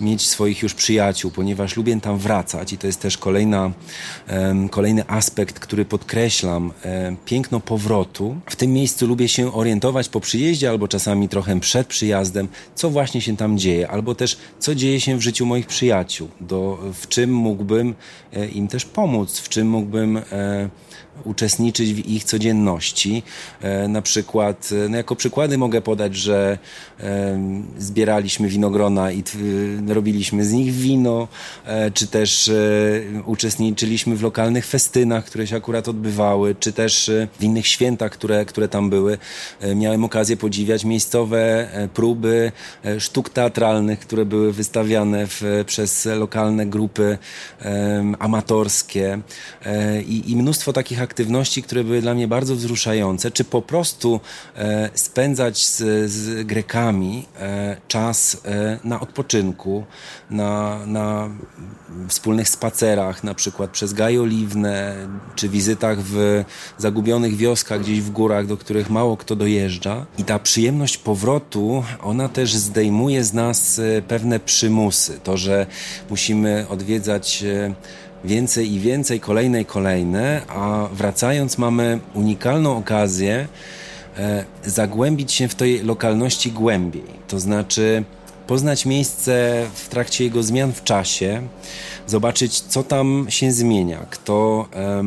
[0.00, 3.72] mieć swoich już przyjaciół, ponieważ lubię tam wracać i to jest też kolejna,
[4.70, 6.72] kolejny aspekt, który podkreślam,
[7.24, 8.36] piękno powrotu.
[8.46, 12.21] W tym miejscu lubię się orientować po przyjeździe albo czasami trochę przed przyjazdem,
[12.74, 16.78] co właśnie się tam dzieje, albo też co dzieje się w życiu moich przyjaciół, do,
[16.94, 17.94] w czym mógłbym
[18.32, 20.22] e, im też pomóc, w czym mógłbym e,
[21.24, 23.22] uczestniczyć w ich codzienności.
[23.60, 26.58] E, na przykład, no jako przykłady mogę podać, że
[27.78, 29.22] zbieraliśmy winogrona i
[29.88, 31.28] robiliśmy z nich wino,
[31.94, 32.50] czy też
[33.26, 38.68] uczestniczyliśmy w lokalnych festynach, które się akurat odbywały, czy też w innych świętach, które, które
[38.68, 39.18] tam były.
[39.74, 42.52] Miałem okazję podziwiać miejscowe próby
[42.98, 47.18] sztuk teatralnych, które były wystawiane w, przez lokalne grupy
[48.18, 49.18] amatorskie
[50.06, 51.11] i, i mnóstwo takich aktywności,
[51.62, 54.20] które były dla mnie bardzo wzruszające, czy po prostu
[54.56, 59.84] e, spędzać z, z Grekami e, czas e, na odpoczynku,
[60.30, 61.30] na, na
[62.08, 64.96] wspólnych spacerach, na przykład przez Gaje Oliwne,
[65.34, 66.44] czy wizytach w
[66.78, 70.06] zagubionych wioskach gdzieś w górach, do których mało kto dojeżdża.
[70.18, 75.20] I ta przyjemność powrotu, ona też zdejmuje z nas e, pewne przymusy.
[75.24, 75.66] To, że
[76.10, 77.74] musimy odwiedzać e,
[78.24, 83.48] więcej i więcej, kolejne i kolejne, a wracając mamy unikalną okazję
[84.18, 87.22] e, zagłębić się w tej lokalności głębiej.
[87.28, 88.04] To znaczy
[88.46, 91.42] poznać miejsce w trakcie jego zmian w czasie,
[92.06, 95.02] zobaczyć, co tam się zmienia, kto, e,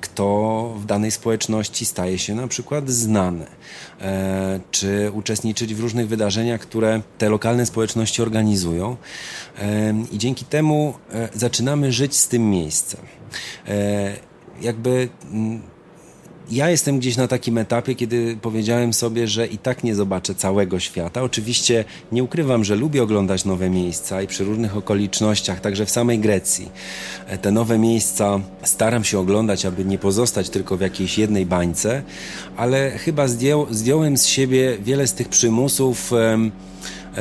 [0.00, 3.46] kto w danej społeczności staje się na przykład znany,
[4.00, 8.96] e, czy uczestniczyć w różnych wydarzeniach, które te lokalne społeczności organizują.
[9.58, 13.00] E, I dzięki temu e, zaczynamy żyć z tym miejscem.
[13.68, 14.16] E,
[14.60, 15.62] jakby mm,
[16.50, 20.80] ja jestem gdzieś na takim etapie, kiedy powiedziałem sobie, że i tak nie zobaczę całego
[20.80, 21.22] świata.
[21.22, 26.18] Oczywiście nie ukrywam, że lubię oglądać nowe miejsca i przy różnych okolicznościach, także w samej
[26.18, 26.68] Grecji.
[27.26, 32.02] E, te nowe miejsca staram się oglądać, aby nie pozostać tylko w jakiejś jednej bańce,
[32.56, 36.12] ale chyba zdjął, zdjąłem z siebie wiele z tych przymusów.
[36.12, 36.50] E,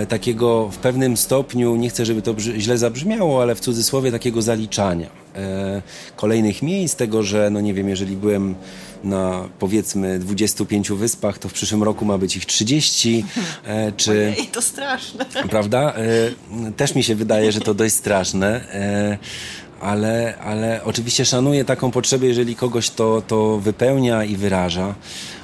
[0.05, 5.09] takiego w pewnym stopniu, nie chcę, żeby to źle zabrzmiało, ale w cudzysłowie takiego zaliczania
[5.35, 5.81] e,
[6.15, 8.55] kolejnych miejsc, tego, że no nie wiem, jeżeli byłem
[9.05, 13.25] na powiedzmy 25 wyspach, to w przyszłym roku ma być ich 30.
[13.65, 15.25] E, czy, Ojej, to straszne.
[15.49, 15.93] Prawda?
[15.93, 18.73] E, też mi się wydaje, że to dość straszne.
[18.73, 19.17] E,
[19.81, 24.95] ale, ale oczywiście szanuję taką potrzebę, jeżeli kogoś to, to wypełnia i wyraża,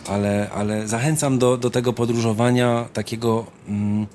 [0.08, 4.08] ale, ale zachęcam do, do tego podróżowania takiego mm,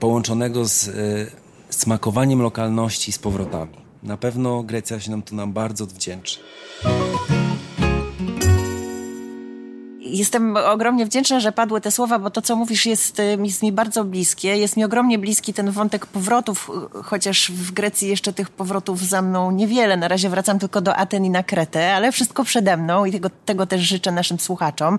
[0.00, 1.30] połączonego z y,
[1.70, 3.72] smakowaniem lokalności z powrotami.
[4.02, 6.38] Na pewno Grecja się nam tu nam bardzo odwdzięczy.
[10.12, 13.72] Jestem ogromnie wdzięczna, że padły te słowa, bo to, co mówisz, jest, y, jest mi
[13.72, 14.56] bardzo bliskie.
[14.56, 19.22] Jest mi ogromnie bliski ten wątek powrotów, y, chociaż w Grecji jeszcze tych powrotów za
[19.22, 19.96] mną niewiele.
[19.96, 23.30] Na razie wracam tylko do Aten i na Kretę, ale wszystko przede mną i tego,
[23.44, 24.98] tego też życzę naszym słuchaczom.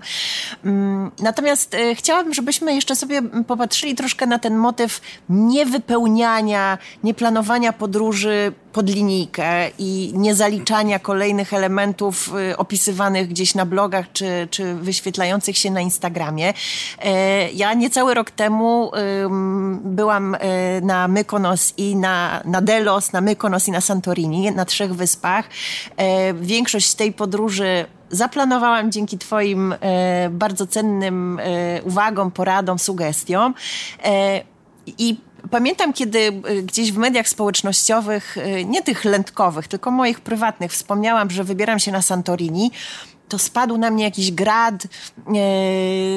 [0.64, 8.52] Mm, natomiast y, chciałabym, żebyśmy jeszcze sobie popatrzyli troszkę na ten motyw niewypełniania, nieplanowania podróży
[8.72, 15.70] pod linijkę i niezaliczania kolejnych elementów opisywanych gdzieś na blogach czy, czy wyświetleniach wyświetlających się
[15.70, 16.54] na Instagramie.
[16.98, 18.90] E, ja niecały rok temu
[19.84, 20.38] byłam e,
[20.80, 25.48] na Mykonos i na, na Delos, na Mykonos i na Santorini, na trzech wyspach.
[25.96, 29.74] E, większość tej podróży zaplanowałam dzięki Twoim
[30.30, 31.40] bardzo cennym
[31.84, 33.54] uwagom, poradom, sugestiom.
[34.98, 35.16] I
[35.50, 41.78] Pamiętam, kiedy gdzieś w mediach społecznościowych, nie tych lędkowych, tylko moich prywatnych, wspomniałam, że wybieram
[41.78, 42.70] się na Santorini
[43.32, 44.86] to spadł na mnie jakiś grad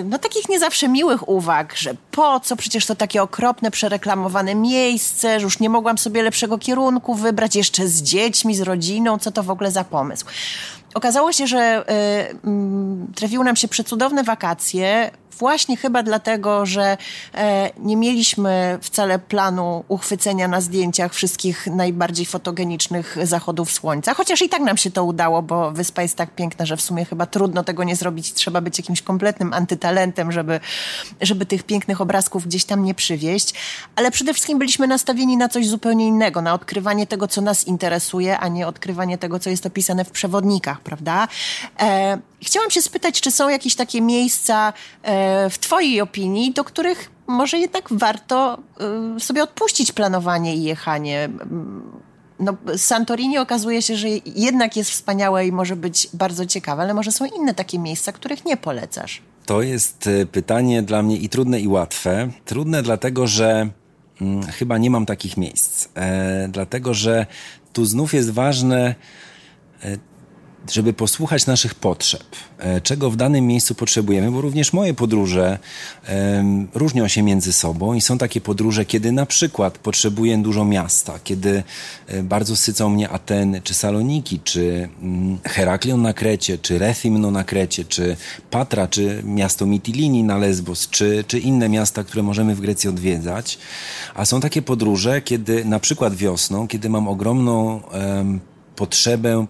[0.05, 5.39] no takich nie zawsze miłych uwag, że po co, przecież to takie okropne, przereklamowane miejsce,
[5.39, 9.43] że już nie mogłam sobie lepszego kierunku wybrać, jeszcze z dziećmi, z rodziną, co to
[9.43, 10.25] w ogóle za pomysł.
[10.95, 11.85] Okazało się, że
[13.09, 16.97] y, trafiły nam się przecudowne wakacje Właśnie chyba dlatego, że
[17.33, 24.49] e, nie mieliśmy wcale planu uchwycenia na zdjęciach wszystkich najbardziej fotogenicznych zachodów słońca, chociaż i
[24.49, 27.63] tak nam się to udało, bo wyspa jest tak piękna, że w sumie chyba trudno
[27.63, 28.33] tego nie zrobić.
[28.33, 30.59] Trzeba być jakimś kompletnym antytalentem, żeby,
[31.21, 33.53] żeby tych pięknych obrazków gdzieś tam nie przywieźć.
[33.95, 38.39] Ale przede wszystkim byliśmy nastawieni na coś zupełnie innego, na odkrywanie tego, co nas interesuje,
[38.39, 41.27] a nie odkrywanie tego, co jest opisane w przewodnikach, prawda?
[41.79, 47.11] E, chciałam się spytać, czy są jakieś takie miejsca e, w Twojej opinii, do których
[47.27, 48.57] może jednak warto
[49.15, 51.29] e, sobie odpuścić planowanie i jechanie.
[52.39, 57.11] No, Santorini okazuje się, że jednak jest wspaniałe i może być bardzo ciekawe, ale może
[57.11, 59.21] są inne takie miejsca, których nie polecasz.
[59.45, 62.29] To jest e, pytanie dla mnie i trudne, i łatwe.
[62.45, 63.69] Trudne dlatego, że
[64.19, 65.87] hmm, chyba nie mam takich miejsc.
[65.95, 67.25] E, dlatego, że
[67.73, 68.95] tu znów jest ważne
[69.83, 69.97] e,
[70.71, 72.23] żeby posłuchać naszych potrzeb,
[72.57, 75.59] e, czego w danym miejscu potrzebujemy, bo również moje podróże
[76.09, 81.19] um, różnią się między sobą i są takie podróże, kiedy na przykład potrzebuję dużo miasta,
[81.23, 81.63] kiedy
[82.07, 87.43] e, bardzo sycą mnie Ateny, czy Saloniki, czy um, Heraklion na Krecie, czy Rethymno na
[87.43, 88.17] Krecie, czy
[88.51, 93.57] Patra, czy miasto Mitilini na Lesbos, czy, czy inne miasta, które możemy w Grecji odwiedzać.
[94.15, 98.39] A są takie podróże, kiedy na przykład wiosną, kiedy mam ogromną um,
[98.75, 99.45] potrzebę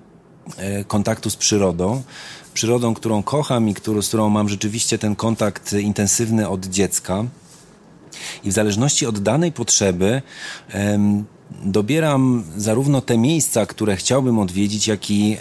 [0.88, 2.04] kontaktu z przyrodą.
[2.54, 7.26] Przyrodą, którą kocham i którą, z którą mam rzeczywiście ten kontakt intensywny od dziecka.
[8.44, 10.22] I w zależności od danej potrzeby
[11.64, 15.38] dobieram zarówno te miejsca, które chciałbym odwiedzić, jak i,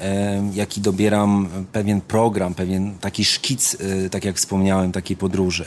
[0.54, 5.64] jak i dobieram pewien program, pewien taki szkic, e, tak jak wspomniałem, takiej podróży.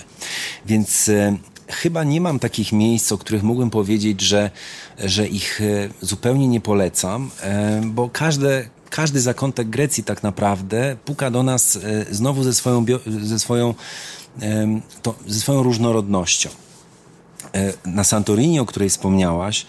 [0.66, 4.52] Więc e, chyba nie mam takich miejsc, o których mógłbym powiedzieć, że,
[5.00, 5.62] że ich
[6.02, 7.30] zupełnie nie polecam,
[7.84, 13.40] bo każde, każdy zakątek Grecji tak naprawdę puka do nas e, znowu ze swoją, ze
[13.40, 13.74] swoją,
[15.02, 16.50] to, ze swoją różnorodnością.
[17.54, 19.66] E, na Santorini, o której wspomniałaś,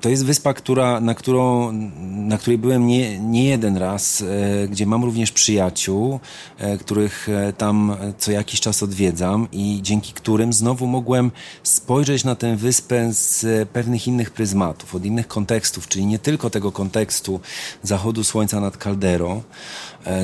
[0.00, 1.72] to jest wyspa, która, na, którą,
[2.10, 6.20] na której byłem nie, nie jeden raz, e, gdzie mam również przyjaciół,
[6.58, 11.30] e, których e, tam co jakiś czas odwiedzam i dzięki którym znowu mogłem
[11.62, 16.72] spojrzeć na tę wyspę z pewnych innych pryzmatów, od innych kontekstów, czyli nie tylko tego
[16.72, 17.40] kontekstu
[17.82, 19.42] zachodu słońca nad kalderą,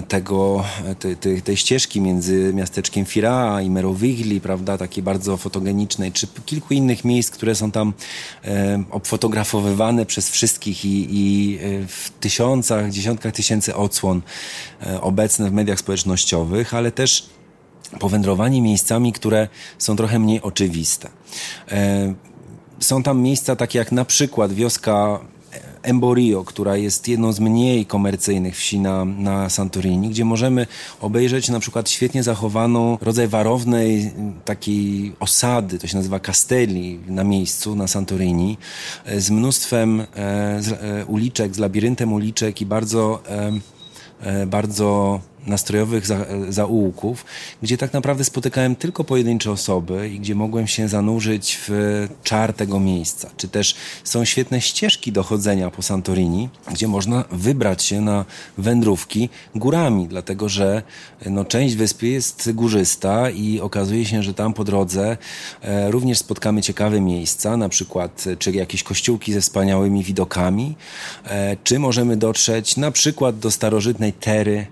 [0.08, 0.64] tego,
[0.98, 6.74] tej, tej, tej ścieżki między miasteczkiem Firaa i Merowigli, prawda, takiej bardzo fotogenicznej, czy kilku
[6.74, 7.92] innych miejsc, które są tam
[8.44, 14.22] e, obfotografowane przechowywane przez wszystkich i, i e, w tysiącach, dziesiątkach tysięcy odsłon
[14.86, 17.28] e, obecne w mediach społecznościowych, ale też
[17.98, 21.08] powędrowanie miejscami, które są trochę mniej oczywiste.
[21.70, 22.14] E,
[22.80, 25.20] są tam miejsca takie jak na przykład wioska
[25.82, 30.66] Emborio, która jest jedną z mniej komercyjnych wsi na, na Santorini, gdzie możemy
[31.00, 34.12] obejrzeć na przykład świetnie zachowaną rodzaj warownej
[34.44, 38.58] takiej osady, to się nazywa castelli na miejscu na Santorini,
[39.04, 40.04] e, z mnóstwem e,
[40.62, 43.52] z, e, uliczek, z labiryntem uliczek i bardzo, e,
[44.20, 47.24] e bardzo nastrojowych za, zaułków,
[47.62, 51.70] gdzie tak naprawdę spotykałem tylko pojedyncze osoby i gdzie mogłem się zanurzyć w
[52.22, 53.30] czar tego miejsca.
[53.36, 58.24] Czy też są świetne ścieżki dochodzenia po Santorini, gdzie można wybrać się na
[58.58, 60.82] wędrówki górami, dlatego że
[61.26, 65.16] no, część wyspy jest górzysta i okazuje się, że tam po drodze
[65.62, 70.76] e, również spotkamy ciekawe miejsca, na przykład czy jakieś kościółki ze wspaniałymi widokami,
[71.24, 74.66] e, czy możemy dotrzeć na przykład do starożytnej Tery,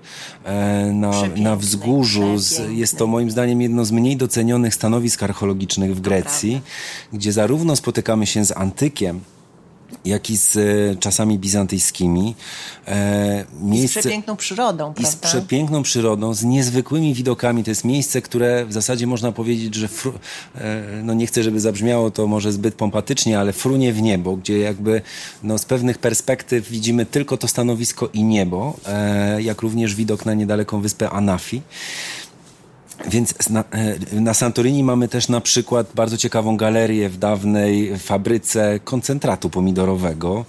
[0.45, 2.37] e, na, na wzgórzu.
[2.68, 6.61] Jest to moim zdaniem jedno z mniej docenionych stanowisk archeologicznych w Grecji,
[7.12, 9.20] gdzie zarówno spotykamy się z antykiem,
[10.05, 12.35] jak i z e, czasami bizantyjskimi.
[12.88, 15.11] E, miejsce, I z przepiękną przyrodą, prawda?
[15.11, 17.64] I z przepiękną przyrodą, z niezwykłymi widokami.
[17.64, 20.12] To jest miejsce, które w zasadzie można powiedzieć, że fru,
[20.55, 24.59] e, no nie chcę, żeby zabrzmiało to może zbyt pompatycznie, ale frunie w niebo, gdzie
[24.59, 25.03] jakby
[25.43, 28.77] no, z pewnych perspektyw widzimy tylko to stanowisko i niebo,
[29.38, 31.62] jak również widok na niedaleką wyspę Anafi.
[33.07, 38.80] Więc na, e, na, Santorini mamy też na przykład bardzo ciekawą galerię w dawnej fabryce
[38.85, 40.44] koncentratu pomidorowego,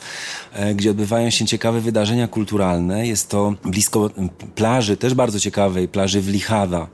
[0.54, 3.08] e, gdzie odbywają się ciekawe wydarzenia kulturalne.
[3.08, 4.10] Jest to blisko
[4.56, 6.88] plaży, też bardzo ciekawej, plaży w Lichada.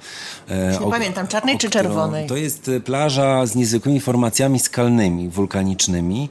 [0.49, 2.27] E, o, pamiętam, czarnej czy czerwonej?
[2.27, 6.29] To jest plaża z niezwykłymi formacjami skalnymi, wulkanicznymi,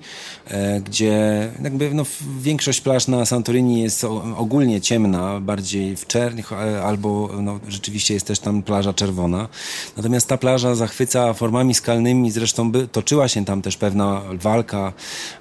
[0.85, 2.04] gdzie jakby no,
[2.40, 4.04] większość plaż na Santorini jest
[4.37, 6.42] ogólnie ciemna, bardziej w czerni,
[6.85, 9.49] albo no, rzeczywiście jest też tam plaża czerwona czerwona.
[9.96, 14.92] Natomiast ta plaża zachwyca formami skalnymi, zresztą by, toczyła się tam też pewna walka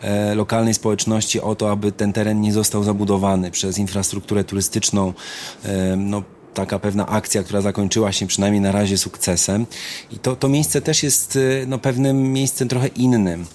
[0.01, 5.13] e, lokalnej społeczności o to, aby ten teren nie został zabudowany przez infrastrukturę turystyczną.
[5.65, 9.65] E, no, taka pewna akcja, która zakończyła się przynajmniej na razie sukcesem.
[10.11, 13.45] I to, to miejsce też jest e, no, pewnym miejscem trochę innym.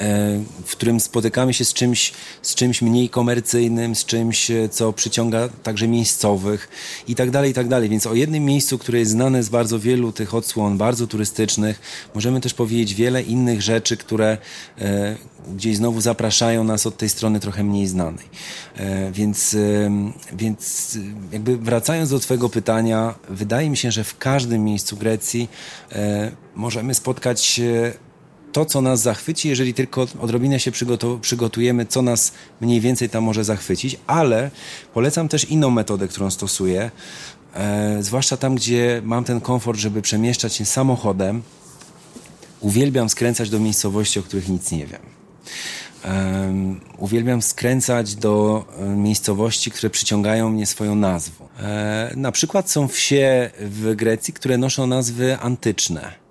[0.00, 4.92] E, w którym spotykamy się z czymś, z czymś mniej komercyjnym, z czymś, e, co
[4.92, 6.68] przyciąga także miejscowych
[7.08, 7.88] i tak dalej, i tak dalej.
[7.88, 11.80] Więc o jednym miejscu, które jest znane z bardzo wielu tych odsłon, bardzo turystycznych,
[12.14, 14.38] możemy też powiedzieć wiele innych rzeczy, które
[14.78, 15.16] e,
[15.54, 18.24] gdzieś znowu zapraszają nas od tej strony trochę mniej znanej.
[19.12, 19.56] Więc,
[20.32, 20.98] więc
[21.32, 25.48] jakby wracając do Twojego pytania, wydaje mi się, że w każdym miejscu Grecji
[26.54, 27.92] możemy spotkać się
[28.52, 30.72] to, co nas zachwyci, jeżeli tylko odrobinę się
[31.20, 34.50] przygotujemy, co nas mniej więcej tam może zachwycić, ale
[34.94, 36.90] polecam też inną metodę, którą stosuję,
[37.54, 41.42] e, zwłaszcza tam, gdzie mam ten komfort, żeby przemieszczać się samochodem.
[42.60, 45.00] Uwielbiam skręcać do miejscowości, o których nic nie wiem.
[46.98, 51.48] Uwielbiam skręcać do um, miejscowości, które przyciągają mnie swoją nazwą.
[51.58, 56.27] E, na przykład są wsie w Grecji, które noszą nazwy antyczne.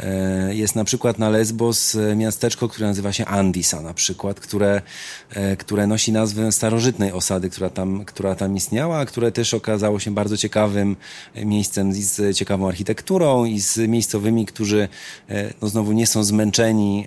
[0.00, 4.82] E, jest na przykład na Lesbos e, miasteczko, które nazywa się Andisa na przykład, które,
[5.30, 10.00] e, które nosi nazwę starożytnej osady, która tam, która tam istniała, a które też okazało
[10.00, 10.96] się bardzo ciekawym
[11.34, 14.88] miejscem z ciekawą architekturą i z miejscowymi, którzy
[15.62, 17.06] no znowu nie są zmęczeni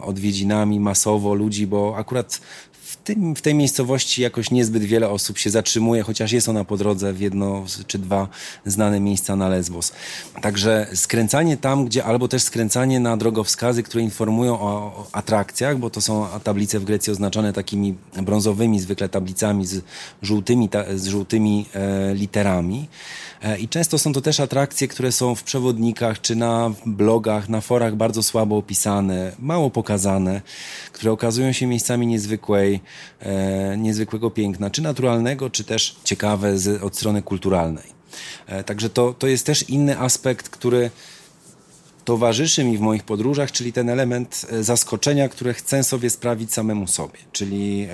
[0.00, 2.40] odwiedzinami masowo ludzi, bo akurat
[3.04, 7.12] tym, w tej miejscowości jakoś niezbyt wiele osób się zatrzymuje, chociaż jest ona po drodze
[7.12, 8.28] w jedno czy dwa
[8.66, 9.92] znane miejsca na Lesbos.
[10.42, 15.90] Także skręcanie tam, gdzie albo też skręcanie na drogowskazy, które informują o, o atrakcjach, bo
[15.90, 19.84] to są tablice w Grecji oznaczone takimi brązowymi zwykle tablicami z
[20.22, 22.88] żółtymi, ta, z żółtymi e, literami.
[23.44, 27.60] E, I często są to też atrakcje, które są w przewodnikach czy na blogach, na
[27.60, 30.42] forach bardzo słabo opisane, mało pokazane,
[30.92, 32.80] które okazują się miejscami niezwykłej,
[33.20, 37.94] e, niezwykłego piękna, czy naturalnego, czy też ciekawe z, od strony kulturalnej.
[38.46, 40.90] E, także to, to jest też inny aspekt, który
[42.04, 47.18] towarzyszy mi w moich podróżach, czyli ten element zaskoczenia, które chcę sobie sprawić samemu sobie.
[47.32, 47.88] Czyli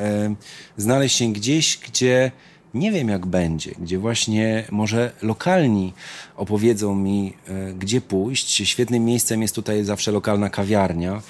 [0.76, 2.32] znaleźć się gdzieś, gdzie
[2.74, 5.92] nie wiem jak będzie, gdzie właśnie może lokalni
[6.36, 8.68] opowiedzą mi, e, gdzie pójść.
[8.68, 11.22] Świetnym miejscem jest tutaj zawsze lokalna kawiarnia,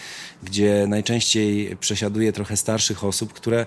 [0.43, 3.67] gdzie najczęściej przesiaduje trochę starszych osób, które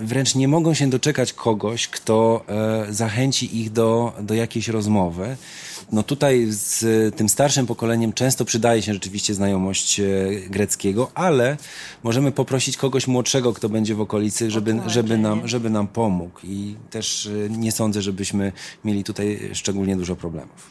[0.00, 5.36] wręcz nie mogą się doczekać kogoś, kto e, zachęci ich do, do jakiejś rozmowy.
[5.92, 10.04] No tutaj z tym starszym pokoleniem często przydaje się rzeczywiście znajomość e,
[10.50, 11.56] greckiego, ale
[12.02, 16.40] możemy poprosić kogoś młodszego, kto będzie w okolicy, żeby, żeby, nam, żeby nam pomógł.
[16.44, 18.52] I też e, nie sądzę, żebyśmy
[18.84, 20.70] mieli tutaj szczególnie dużo problemów.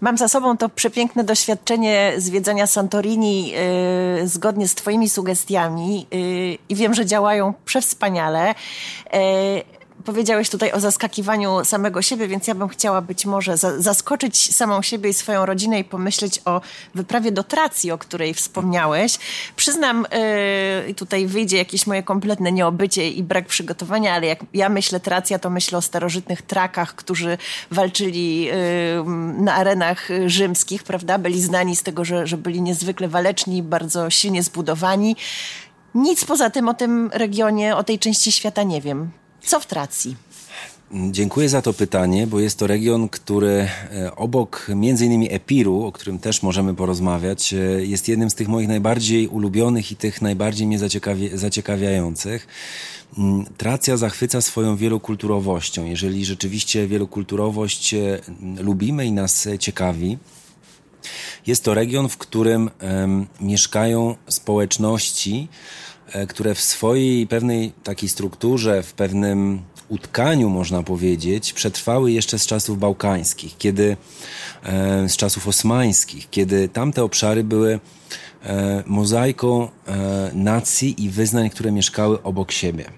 [0.00, 6.74] Mam za sobą to przepiękne doświadczenie zwiedzania Santorini yy, zgodnie z Twoimi sugestiami yy, i
[6.74, 8.54] wiem, że działają przewspaniale.
[9.12, 9.76] Yy,
[10.06, 14.82] powiedziałeś tutaj o zaskakiwaniu samego siebie, więc ja bym chciała być może za zaskoczyć samą
[14.82, 16.60] siebie i swoją rodzinę i pomyśleć o
[16.94, 19.18] wyprawie do Tracji, o której wspomniałeś.
[19.56, 20.06] Przyznam,
[20.86, 25.38] yy, tutaj wyjdzie jakieś moje kompletne nieobycie i brak przygotowania, ale jak ja myślę Tracja,
[25.38, 27.38] to myślę o starożytnych trakach, którzy
[27.70, 28.52] walczyli yy,
[29.38, 31.18] na arenach rzymskich, prawda?
[31.18, 35.16] Byli znani z tego, że, że byli niezwykle waleczni, bardzo silnie zbudowani.
[35.94, 39.10] Nic poza tym o tym regionie, o tej części świata nie wiem.
[39.46, 40.16] Co w Tracji?
[41.10, 44.66] Dziękuję za to pytanie, bo jest to region, który e, obok
[45.00, 49.92] innymi Epiru, o którym też możemy porozmawiać, e, jest jednym z tych moich najbardziej ulubionych
[49.92, 50.78] i tych najbardziej mnie
[51.34, 52.46] zaciekawiających.
[53.18, 55.84] Mm, Tracja zachwyca swoją wielokulturowością.
[55.84, 58.20] Jeżeli rzeczywiście wielokulturowość e,
[58.58, 60.18] lubimy i nas ciekawi,
[61.46, 65.48] jest to region, w którym um, mieszkają społeczności,
[66.28, 72.78] które w swojej pewnej takiej strukturze, w pewnym utkaniu, można powiedzieć, przetrwały jeszcze z czasów
[72.78, 73.96] bałkańskich, kiedy,
[74.62, 77.80] e, z czasów osmańskich, kiedy tamte obszary były
[78.42, 79.68] e, mozaiką
[80.34, 82.90] nacji i wyznań, które mieszkały obok siebie.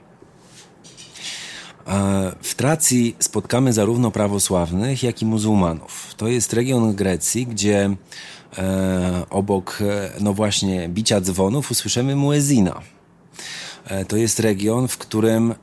[2.42, 6.14] W Tracji spotkamy zarówno prawosławnych, jak i muzułmanów.
[6.16, 7.96] To jest region Grecji, gdzie
[8.58, 12.80] e, obok, e, no właśnie, bicia dzwonów usłyszymy muezina.
[13.88, 15.54] E, to jest region, w którym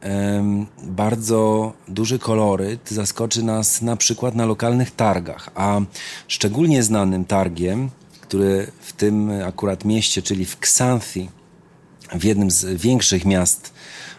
[0.83, 5.81] bardzo duży koloryt zaskoczy nas na przykład na lokalnych targach, a
[6.27, 7.89] szczególnie znanym targiem,
[8.21, 11.29] który w tym akurat mieście, czyli w Xanthi,
[12.19, 13.73] w jednym z większych miast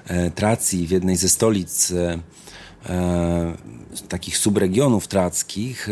[0.06, 2.18] e, Tracji, w jednej ze stolic e,
[4.08, 5.88] takich subregionów trackich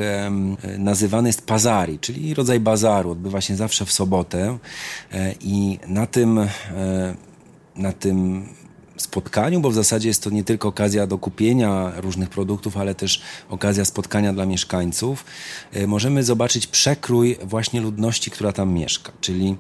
[0.79, 3.11] nazywany jest pazari, czyli rodzaj bazaru.
[3.11, 4.59] Odbywa się zawsze w sobotę
[5.41, 6.41] i na tym
[7.77, 8.49] na tym
[8.97, 13.22] spotkaniu, bo w zasadzie jest to nie tylko okazja do kupienia różnych produktów, ale też
[13.49, 15.25] okazja spotkania dla mieszkańców,
[15.72, 19.57] e, możemy zobaczyć przekrój właśnie ludności, która tam mieszka, czyli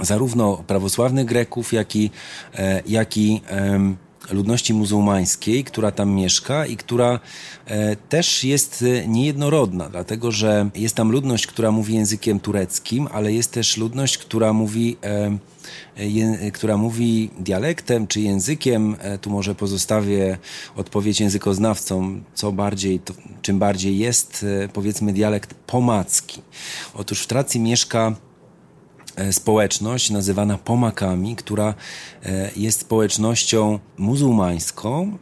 [0.00, 2.10] zarówno prawosławnych Greków, jak i,
[2.54, 3.40] e, jak i
[4.30, 7.20] ludności muzułmańskiej, która tam mieszka i która
[7.66, 13.52] e, też jest niejednorodna, dlatego że jest tam ludność, która mówi językiem tureckim, ale jest
[13.52, 14.96] też ludność, która mówi
[16.52, 20.38] która mówi dialektem czy językiem, e, tu może pozostawię
[20.76, 26.42] odpowiedź językoznawcom, co bardziej, to, czym bardziej jest e, powiedzmy dialekt pomacki.
[26.94, 28.16] Otóż w Tracji mieszka
[29.16, 31.74] e, społeczność nazywana pomakami, która
[32.56, 35.18] jest społecznością muzułmańską,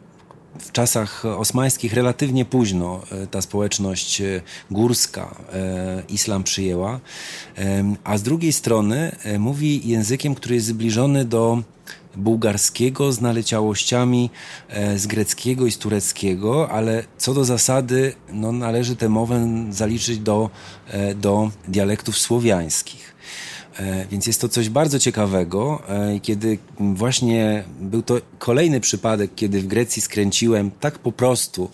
[0.59, 4.41] w czasach osmańskich relatywnie późno e, ta społeczność e,
[4.71, 6.99] górska e, islam przyjęła,
[8.03, 11.63] a z drugiej strony mówi językiem, który jest zbliżony do
[12.15, 14.29] bułgarskiego z naleciałościami
[14.95, 20.49] z greckiego i z tureckiego, ale co do zasady no, należy tę mowę zaliczyć do,
[21.15, 23.10] do dialektów słowiańskich.
[23.81, 29.61] E, więc jest to coś bardzo ciekawego, e, kiedy właśnie był to kolejny przypadek, kiedy
[29.61, 31.69] w Grecji skręciłem tak po prostu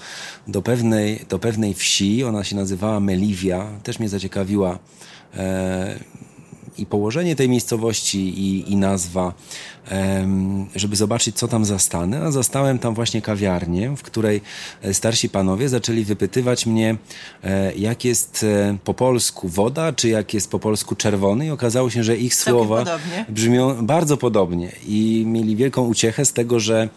[0.48, 4.80] do pewnej, do pewnej wsi, ona się nazywała Meliwia, też mnie zaciekawiła
[5.36, 6.00] e,
[6.78, 9.34] i położenie tej miejscowości i, i nazwa,
[10.76, 12.22] żeby zobaczyć, co tam zastanę.
[12.22, 14.42] A zastałem tam właśnie kawiarnię, w której
[14.82, 16.98] e, starsi panowie zaczęli wypytywać mnie,
[17.44, 21.46] e, jak jest e, po polsku woda, czy jak jest po polsku czerwony.
[21.46, 22.86] I okazało się, że ich słowa
[23.30, 24.72] brzmią bardzo podobnie.
[24.88, 26.90] I mieli wielką uciechę z tego, że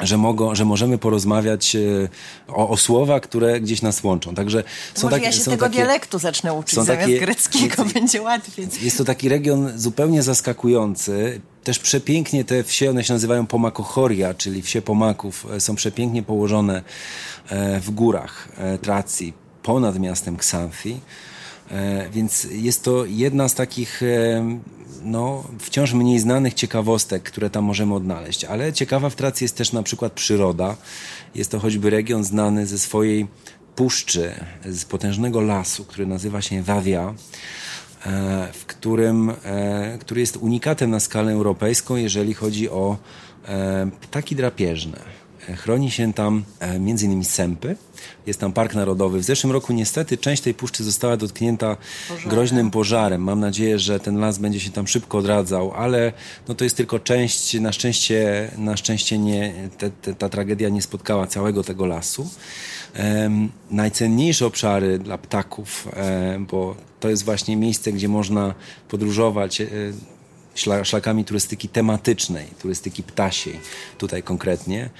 [0.00, 2.08] że, mogą, że możemy porozmawiać e,
[2.48, 4.34] o, o słowa, które gdzieś nas łączą.
[4.34, 4.64] Także
[4.94, 8.68] są Może takie, ja się tego takie, dialektu zacznę uczyć zamiast takie, greckiego, będzie łatwiej.
[8.82, 11.40] Jest to taki region zupełnie zaskakujący.
[11.64, 16.82] Też przepięknie te wsie, one się nazywają Pomakochoria, czyli wsie Pomaków, e, są przepięknie położone
[17.48, 18.48] e, w górach
[18.82, 19.32] Tracji,
[19.62, 21.00] ponad miastem Xanthi.
[22.12, 24.00] Więc jest to jedna z takich
[25.04, 28.44] no, wciąż mniej znanych ciekawostek, które tam możemy odnaleźć.
[28.44, 30.76] Ale ciekawa w Tracji jest też na przykład przyroda.
[31.34, 33.26] Jest to choćby region znany ze swojej
[33.76, 34.34] puszczy,
[34.64, 37.14] z potężnego lasu, który nazywa się Wawia
[38.06, 42.96] e, w którym, e, który jest unikatem na skalę europejską, jeżeli chodzi o
[43.48, 45.23] e, ptaki drapieżne.
[45.56, 47.24] Chroni się tam m.in.
[47.24, 47.76] sępy,
[48.26, 49.18] jest tam Park Narodowy.
[49.18, 51.76] W zeszłym roku niestety część tej puszczy została dotknięta
[52.08, 52.30] pożarem.
[52.30, 53.22] groźnym pożarem.
[53.22, 56.12] Mam nadzieję, że ten las będzie się tam szybko odradzał, ale
[56.48, 57.54] no to jest tylko część.
[57.60, 62.28] Na szczęście, na szczęście nie, te, te, ta tragedia nie spotkała całego tego lasu.
[62.98, 65.88] Um, najcenniejsze obszary dla ptaków,
[66.32, 68.54] um, bo to jest właśnie miejsce, gdzie można
[68.88, 69.62] podróżować.
[70.84, 73.60] Szlakami turystyki tematycznej, turystyki ptasiej
[73.98, 74.90] tutaj konkretnie,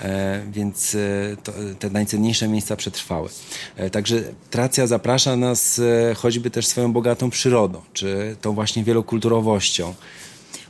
[0.00, 0.98] e, więc e,
[1.36, 3.28] to, te najcenniejsze miejsca przetrwały.
[3.76, 5.80] E, także Tracja zaprasza nas
[6.16, 9.94] choćby też swoją bogatą przyrodą, czy tą właśnie wielokulturowością.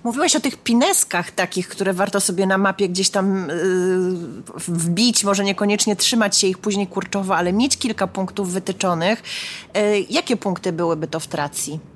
[0.05, 5.45] Mówiłeś o tych pineskach takich, które warto sobie na mapie gdzieś tam yy, wbić, może
[5.45, 9.22] niekoniecznie trzymać się ich później kurczowo, ale mieć kilka punktów wytyczonych.
[9.74, 11.91] Yy, jakie punkty byłyby to w Tracji?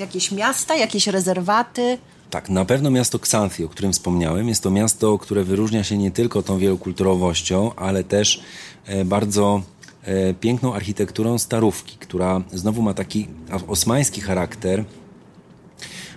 [0.00, 1.98] Jakieś miasta, jakieś rezerwaty?
[2.30, 4.48] Tak, na pewno miasto Xanthi, o którym wspomniałem.
[4.48, 8.42] Jest to miasto, które wyróżnia się nie tylko tą wielokulturowością, ale też
[8.86, 9.62] e, bardzo
[10.02, 13.28] e, piękną architekturą starówki, która znowu ma taki
[13.68, 14.84] osmański charakter.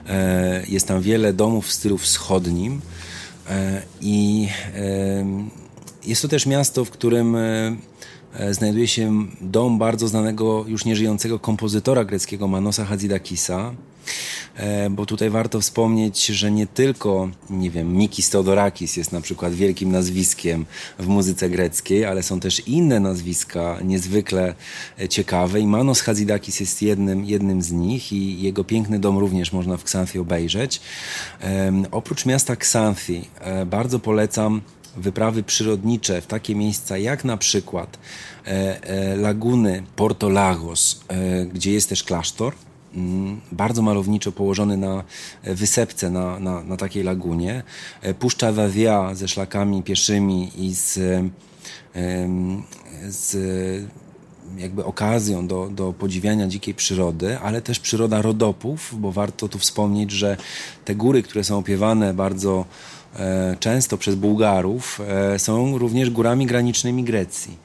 [0.08, 2.82] E, jest tam wiele domów w stylu wschodnim
[4.02, 4.48] i
[6.06, 7.38] jest to też miasto, w którym
[8.52, 13.74] znajduje się dom bardzo znanego, już nieżyjącego kompozytora greckiego Manosa Hadzidakisa,
[14.56, 19.54] e, bo tutaj warto wspomnieć, że nie tylko, nie wiem, Mikis Theodorakis jest na przykład
[19.54, 20.66] wielkim nazwiskiem
[21.00, 24.56] w muzyce greckiej, ale są też inne nazwiska niezwykle
[25.00, 29.54] e, ciekawe i Manos Hadzidakis jest jednym, jednym z nich i jego piękny dom również
[29.54, 30.82] można w Xanthi obejrzeć.
[31.92, 33.22] Oprócz miasta Xanthi
[33.66, 34.62] bardzo polecam
[34.98, 38.00] wyprawy przyrodnicze w takie miejsca jak na przykład
[39.18, 41.02] laguny Porto Lagos,
[41.54, 42.54] gdzie jest też klasztor,
[42.96, 45.04] mm, bardzo malowniczo położony na
[45.44, 47.64] wysepce, na, na, na takiej lagunie.
[48.20, 51.00] Puszcza Wawia ze szlakami pieszymi i z,
[53.08, 53.36] z
[54.58, 60.12] jakby okazją do, do podziwiania dzikiej przyrody, ale też przyroda rodopów, bo warto tu wspomnieć,
[60.12, 60.38] że
[60.86, 62.66] te góry, które są opiewane bardzo e,
[63.60, 67.58] często przez Bułgarów, e, są również górami granicznymi Grecji.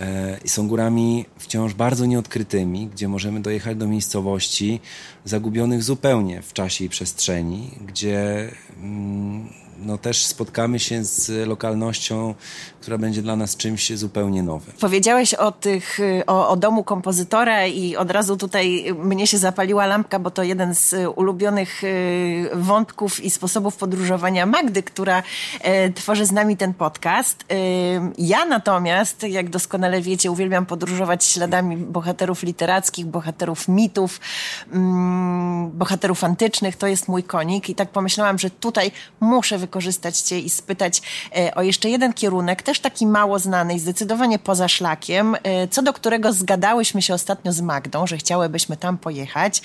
[0.00, 4.80] E, są górami wciąż bardzo nieodkrytymi, gdzie możemy dojechać do miejscowości
[5.24, 8.50] zagubionych zupełnie w czasie i przestrzeni, gdzie
[8.82, 9.48] mm,
[9.78, 12.34] no też spotkamy się z lokalnością,
[12.80, 14.74] która będzie dla nas czymś zupełnie nowym.
[14.80, 20.18] Powiedziałeś o, tych, o, o domu kompozytora i od razu tutaj mnie się zapaliła lampka,
[20.18, 25.22] bo to jeden z ulubionych y, wątków i sposobów podróżowania Magdy, która
[25.60, 27.42] e, tworzy z nami ten podcast.
[27.42, 27.54] Y,
[28.18, 34.20] ja natomiast, jak doskonale wiecie, uwielbiam podróżować śladami bohaterów literackich, bohaterów mitów,
[34.72, 36.76] mm, bohaterów antycznych.
[36.76, 41.02] To jest mój konik i tak pomyślałam, że tutaj muszę wykorzystać Cię i spytać
[41.36, 45.82] e, o jeszcze jeden kierunek, też taki mało znany i zdecydowanie poza szlakiem, e, co
[45.82, 49.62] do którego zgadałyśmy się ostatnio z Magdą, że chciałybyśmy tam pojechać,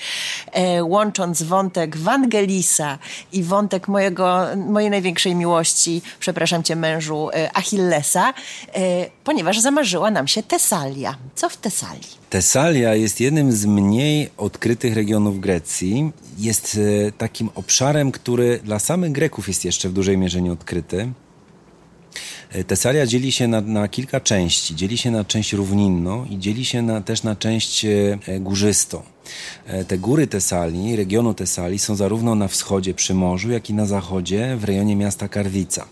[0.52, 2.98] e, łącząc wątek Wangelisa
[3.32, 8.34] i wątek mojego, mojej największej miłości, przepraszam Cię mężu, Achillesa,
[9.24, 11.16] ponieważ zamarzyła nam się Tesalia.
[11.34, 12.20] Co w Tesalii?
[12.30, 16.12] Tesalia jest jednym z mniej odkrytych regionów Grecji.
[16.38, 16.80] Jest
[17.18, 21.12] takim obszarem, który dla samych Greków jest jeszcze w dużej mierze nieodkryty.
[22.52, 24.76] E, Tesalia dzieli się na, na, kilka części.
[24.76, 29.02] Dzieli się na część równinną i dzieli się na, też na część e, górzystą.
[29.66, 33.86] E, te góry Tesalii, regionu Tesalii są zarówno na wschodzie przy morzu, jak i na
[33.86, 35.86] zachodzie w rejonie miasta Karwica.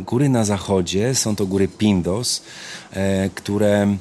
[0.00, 2.42] Góry na zachodzie są to góry Pindos,
[3.34, 3.96] które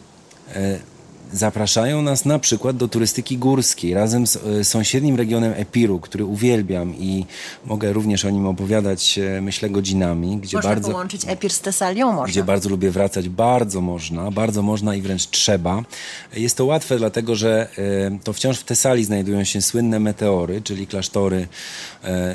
[1.33, 6.95] zapraszają nas na przykład do turystyki górskiej razem z e, sąsiednim regionem Epiru, który uwielbiam
[6.95, 7.25] i
[7.65, 10.37] mogę również o nim opowiadać, e, myślę, godzinami.
[10.37, 12.27] Gdzie można bardzo, połączyć Epir z Tesalią, można.
[12.27, 15.83] Gdzie bardzo lubię wracać, bardzo można, bardzo można i wręcz trzeba.
[16.33, 20.87] Jest to łatwe, dlatego że e, to wciąż w Tesalii znajdują się słynne meteory, czyli
[20.87, 21.47] klasztory.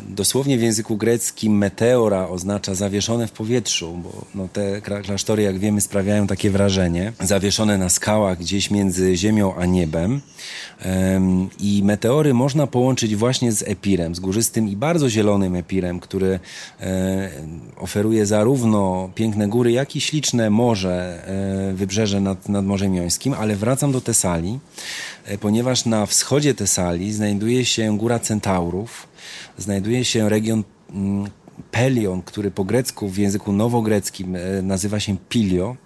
[0.09, 5.81] Dosłownie w języku greckim meteora oznacza zawieszone w powietrzu, bo no, te klasztory, jak wiemy,
[5.81, 7.13] sprawiają takie wrażenie.
[7.21, 10.21] Zawieszone na skałach gdzieś między między Ziemią a niebem.
[11.61, 16.41] I meteory można połączyć właśnie z Epirem, z górzystym i bardzo zielonym Epirem, który
[16.81, 17.31] e,
[17.77, 21.23] oferuje zarówno piękne góry, jak i śliczne morze,
[21.71, 23.35] e, wybrzeże nad, nad Morzem Jońskim.
[23.35, 24.59] Ale wracam do Tesalii,
[25.25, 29.09] e, ponieważ na wschodzie Tesalii znajduje się Góra Centaurów,
[29.59, 31.31] znajduje się region mm,
[31.71, 35.77] Pelion, który po grecku w języku nowogreckim nazywa się Pilio.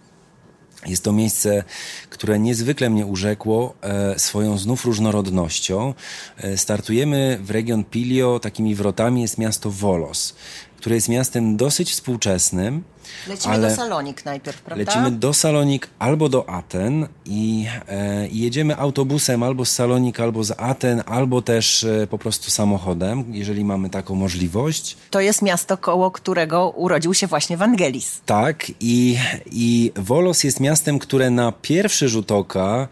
[0.86, 1.64] Jest to miejsce,
[2.10, 5.94] które niezwykle mnie urzekło e, swoją znów różnorodnością.
[6.36, 10.34] E, startujemy w region Pilio, takimi wrotami jest miasto Volos,
[10.76, 12.82] które jest miastem dosyć współczesnym,
[13.28, 14.84] Lecimy ale do Salonik najpierw, prawda?
[14.84, 20.52] Lecimy do Salonik albo do Aten i, e, jedziemy autobusem albo z Salonik, albo z
[20.56, 24.96] Aten, albo też e, po prostu samochodem, jeżeli mamy taką możliwość.
[25.10, 28.20] To jest miasto, koło którego urodził się właśnie Wangelis.
[28.26, 29.18] Tak i,
[29.52, 32.88] i Volos jest miastem, które na pierwszy rzut oka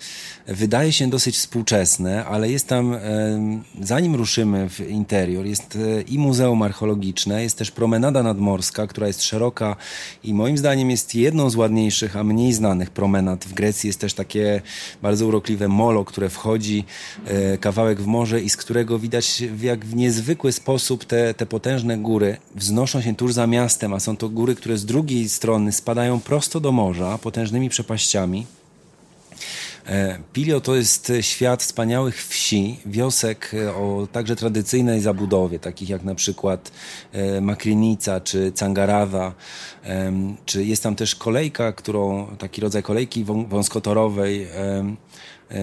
[0.46, 3.00] wydaje się dosyć współczesne, ale jest tam, e,
[3.80, 9.22] zanim ruszymy w interior, jest e, i muzeum archeologiczne, jest też promenada nadmorska, która jest
[9.22, 9.76] szeroka
[10.24, 13.44] i moim zdaniem jest jedną z ładniejszych, a mniej znanych promenad.
[13.44, 14.62] W Grecji jest też takie
[15.02, 16.84] bardzo urokliwe molo, które wchodzi
[17.24, 21.98] e, kawałek w morze i z którego widać jak w niezwykły sposób te, te potężne
[21.98, 26.20] góry wznoszą się tuż za miastem, a są to góry, które z drugiej strony spadają
[26.20, 28.46] prosto do morza potężnymi przepaściami.
[29.86, 36.02] E, Pilio to jest świat wspaniałych wsi, wiosek e, o także tradycyjnej zabudowie, takich jak
[36.02, 36.72] na przykład
[37.12, 39.34] e, Makrynica czy Cangarawa,
[40.46, 44.84] czy jest tam też kolejka, którą, taki rodzaj kolejki wąskotorowej, E,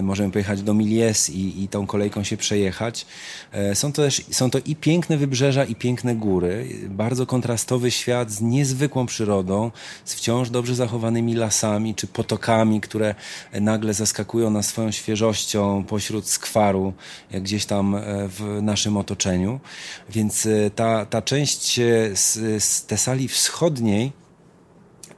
[0.02, 3.06] możemy pojechać do Milies i, i tą kolejką się przejechać.
[3.52, 6.68] E, są to też są to i piękne wybrzeża, i piękne góry.
[6.90, 9.72] Bardzo kontrastowy świat z niezwykłą przyrodą,
[10.06, 13.16] z wciąż dobrze zachowanymi lasami czy potokami, które
[13.62, 16.94] nagle zaskakują nas swoją świeżością pośród skwaru,
[17.32, 19.60] jak gdzieś tam e, w naszym otoczeniu.
[20.10, 21.80] Więc ta, ta część
[22.14, 24.12] z, z Tesalii Wschodniej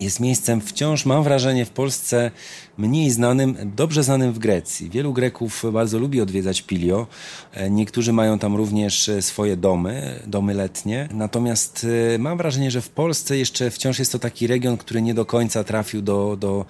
[0.02, 2.32] jest miejscem wciąż, mam wrażenie, w Polsce
[2.78, 4.89] mniej znanym, dobrze znanym w Grecji.
[4.89, 7.08] Wielu Greków bardzo lubi odwiedzać Pilio.
[7.54, 11.10] E, niektórzy mają tam również e, swoje domy, domy letnie.
[11.14, 15.14] Natomiast e, mam wrażenie, że w Polsce jeszcze wciąż jest to taki region, który nie
[15.14, 16.66] do końca trafił do, do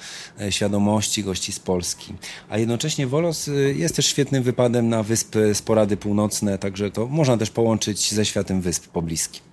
[0.50, 2.14] świadomości gości z Polski.
[2.50, 7.50] A jednocześnie Wolos jest też świetnym wypadem na wyspy Sporady Północne, także to można też
[7.50, 9.51] połączyć ze światem wysp pobliskim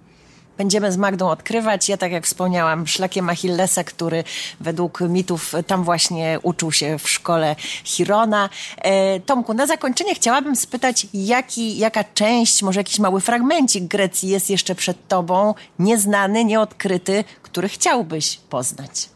[0.58, 1.88] będziemy z Magdą odkrywać.
[1.88, 4.24] Ja, tak jak wspomniałam, szlakiem Achillesa, który
[4.60, 8.48] według mitów tam właśnie uczył się w szkole Chirona.
[8.76, 14.50] E, Tomku, na zakończenie chciałabym spytać, jaki, jaka część, może jakiś mały fragmencik Grecji jest
[14.50, 19.08] jeszcze przed tobą, nieznany, nieodkryty, który chciałbyś poznać?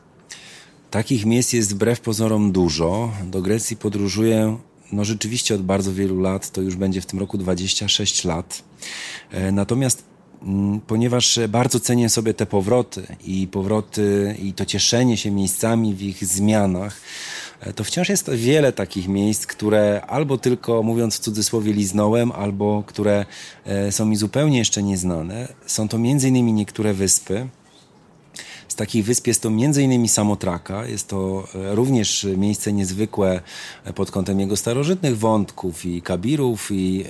[0.91, 3.13] Takich miejsc jest wbrew pozorom dużo.
[3.25, 4.59] Do Grecji podróżuję
[4.93, 8.63] no rzeczywiście od bardzo wielu lat, to już będzie w tym roku 26 lat.
[9.31, 10.12] E, natomiast
[10.87, 16.25] ponieważ bardzo cenię sobie te powroty i powroty i to cieszenie się miejscami w ich
[16.25, 17.01] zmianach,
[17.61, 22.83] e, to wciąż jest wiele takich miejsc, które albo tylko, mówiąc w cudzysłowie, liznąłem, albo
[22.87, 23.27] które
[23.65, 25.49] e, są mi zupełnie jeszcze nieznane.
[25.67, 27.49] Są to innymi niektóre wyspy,
[28.69, 30.09] z takich wysp jest to m.in.
[30.09, 30.87] Samotraka.
[30.87, 33.41] Jest to e, również miejsce niezwykłe
[33.95, 37.05] pod kątem jego starożytnych wątków i kabirów i,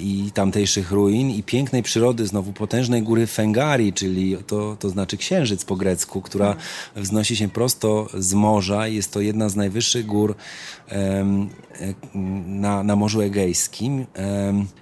[0.00, 5.64] i tamtejszych ruin i pięknej przyrody, znowu potężnej góry Fengari, czyli to, to znaczy księżyc
[5.64, 6.56] po grecku, która
[6.96, 8.88] wznosi się prosto z morza.
[8.88, 10.34] Jest to jedna z najwyższych gór
[12.46, 14.06] na, na Morzu Egejskim.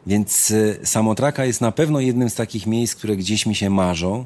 [0.07, 0.53] Więc
[0.85, 4.25] Samotraka jest na pewno jednym z takich miejsc, które gdzieś mi się marzą,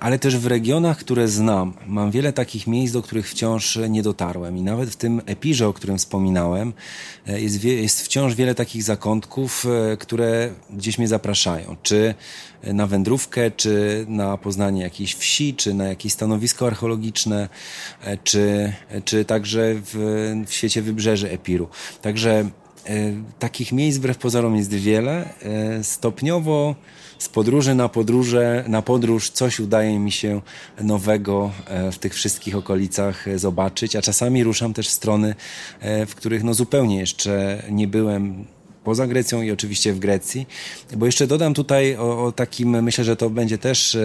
[0.00, 4.56] ale też w regionach, które znam, mam wiele takich miejsc, do których wciąż nie dotarłem.
[4.56, 6.72] I nawet w tym epirze, o którym wspominałem,
[7.26, 11.76] e, jest, jest wciąż wiele takich zakątków, e, które gdzieś mnie zapraszają.
[11.82, 12.14] Czy
[12.62, 17.48] na wędrówkę, czy na poznanie jakiejś wsi, czy na jakieś stanowisko archeologiczne,
[18.04, 18.72] e, czy,
[19.04, 19.94] czy także w,
[20.46, 21.68] w świecie wybrzeży Epiru.
[22.02, 22.50] Także
[23.38, 25.28] takich miejsc wbrew pozorom jest wiele.
[25.82, 26.74] Stopniowo
[27.20, 30.40] z podróży na podróże, na podróż coś udaje mi się
[30.80, 35.34] nowego e, w tych wszystkich okolicach e, zobaczyć, a czasami ruszam też w strony,
[35.80, 38.44] e, w których no zupełnie jeszcze nie byłem
[38.84, 40.46] poza Grecją i oczywiście w Grecji.
[40.96, 43.98] Bo jeszcze dodam tutaj o, o, takim, myślę, że to będzie też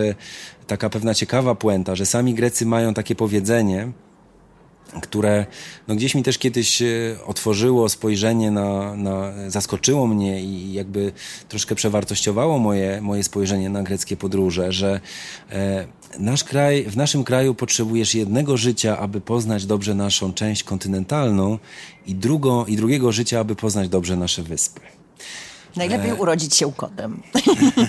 [0.68, 3.92] taka pewna ciekawa puenta, że sami Grecy mają takie powiedzenie,
[5.02, 5.46] które
[5.88, 6.86] no gdzieś mi też kiedyś e,
[7.26, 11.12] otworzyło spojrzenie na, na, zaskoczyło mnie i jakby
[11.50, 15.00] troszkę przewartościowało moje, moje spojrzenie na greckie podróże, że
[15.52, 15.88] e,
[16.20, 21.60] nasz kraj, w naszym kraju potrzebujesz jednego życia, aby poznać dobrze naszą część kontynentalną
[22.08, 24.82] i, drugo, i drugiego życia, aby poznać dobrze nasze wyspy.
[25.76, 26.16] Najlepiej e...
[26.16, 27.22] urodzić się kodem.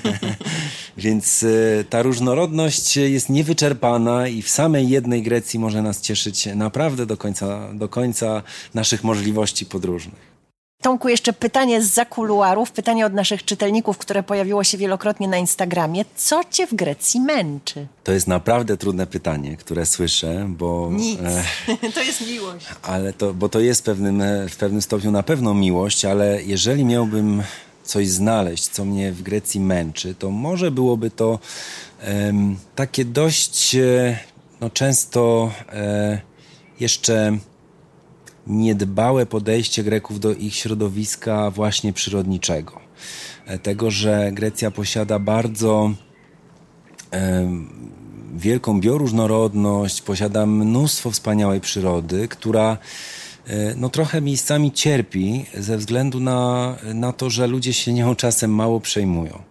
[0.97, 7.07] Więc e, ta różnorodność jest niewyczerpana i w samej jednej Grecji może nas cieszyć naprawdę
[7.07, 8.43] do końca, do końca
[8.75, 10.37] naszych możliwości podróżnych.
[10.83, 16.05] Tomku, jeszcze pytanie z zakuluarów, pytanie od naszych czytelników, które pojawiło się wielokrotnie na Instagramie.
[16.17, 17.87] Co cię w Grecji męczy?
[18.05, 20.89] To jest naprawdę trudne pytanie, które słyszę, bo...
[20.93, 21.21] Nic,
[21.85, 22.67] e, to jest miłość.
[22.83, 27.43] Ale to, bo to jest pewnym, w pewnym stopniu na pewno miłość, ale jeżeli miałbym
[27.87, 31.39] coś znaleźć, co mnie w Grecji męczy, to może byłoby to
[32.09, 34.19] um, takie dość e,
[34.61, 36.21] no, często e,
[36.81, 37.39] jeszcze
[38.47, 42.81] niedbałe podejście Greków do ich środowiska właśnie przyrodniczego.
[43.47, 45.91] E, tego, że Grecja posiada bardzo
[48.35, 52.79] wielką bioróżnorodność, posiada mnóstwo wspaniałej przyrody, która E,
[53.77, 58.81] no trochę miejscami cierpi ze względu na, na to, że ludzie się nią czasem mało
[58.81, 59.43] przejmują.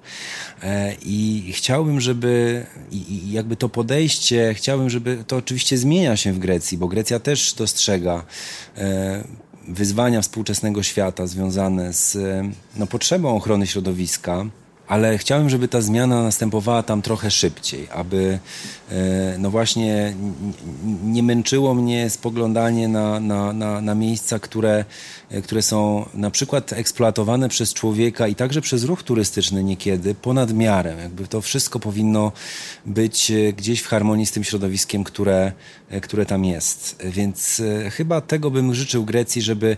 [0.64, 6.34] E, I chciałbym, żeby i, i jakby to podejście, chciałbym, żeby to oczywiście zmienia się
[6.34, 8.24] w Grecji, bo Grecja też dostrzega
[8.78, 9.24] e,
[9.68, 12.18] wyzwania współczesnego świata związane z
[12.76, 14.46] no, potrzebą ochrony środowiska
[14.88, 18.40] ale chciałem, żeby ta zmiana następowała tam trochę szybciej, aby
[18.92, 20.14] e, no właśnie
[21.04, 24.86] nie męczyło mnie spoglądanie na, na, na, na miejsca, które,
[25.30, 30.54] e, które są na przykład eksploatowane przez człowieka i także przez ruch turystyczny niekiedy ponad
[30.54, 30.96] miarę.
[31.02, 32.32] Jakby to wszystko powinno
[32.86, 35.52] być e, gdzieś w harmonii z tym środowiskiem, które,
[36.02, 36.98] które tam jest.
[37.04, 37.62] Więc
[37.92, 39.78] chyba tego bym życzył Grecji, żeby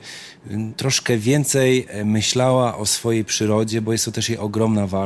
[0.77, 4.96] troszkę więcej myślała o swojej przyrodzie, bo jest to też jej ogromna wartość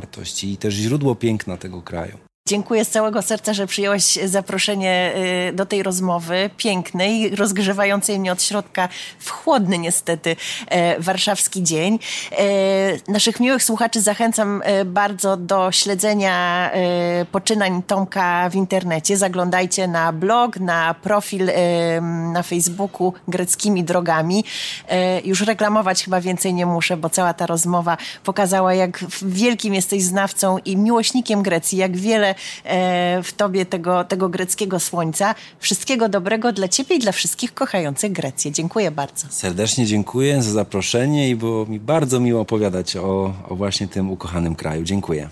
[0.53, 2.30] i też źródło piękna tego kraju.
[2.47, 5.13] Dziękuję z całego serca, że przyjąłeś zaproszenie
[5.49, 8.89] y, do tej rozmowy pięknej, rozgrzewającej mnie od środka
[9.19, 10.35] w chłodny niestety
[10.67, 11.99] e, warszawski dzień.
[12.31, 16.71] E, naszych miłych słuchaczy zachęcam e, bardzo do śledzenia
[17.31, 19.17] poczynań Tomka w internecie.
[19.17, 21.49] Zaglądajcie na blog, na profil
[22.33, 24.43] na Facebooku Greckimi Drogami.
[25.23, 30.57] Już reklamować chyba więcej nie muszę, bo cała ta rozmowa pokazała, jak wielkim jesteś znawcą
[30.57, 32.35] i miłośnikiem Grecji, jak wiele
[33.23, 35.35] w tobie tego, tego greckiego słońca.
[35.59, 38.51] Wszystkiego dobrego dla ciebie i dla wszystkich kochających Grecję.
[38.51, 39.27] Dziękuję bardzo.
[39.29, 44.55] Serdecznie dziękuję za zaproszenie i było mi bardzo miło opowiadać o, o właśnie tym ukochanym
[44.55, 44.83] kraju.
[44.83, 45.29] Dziękuję.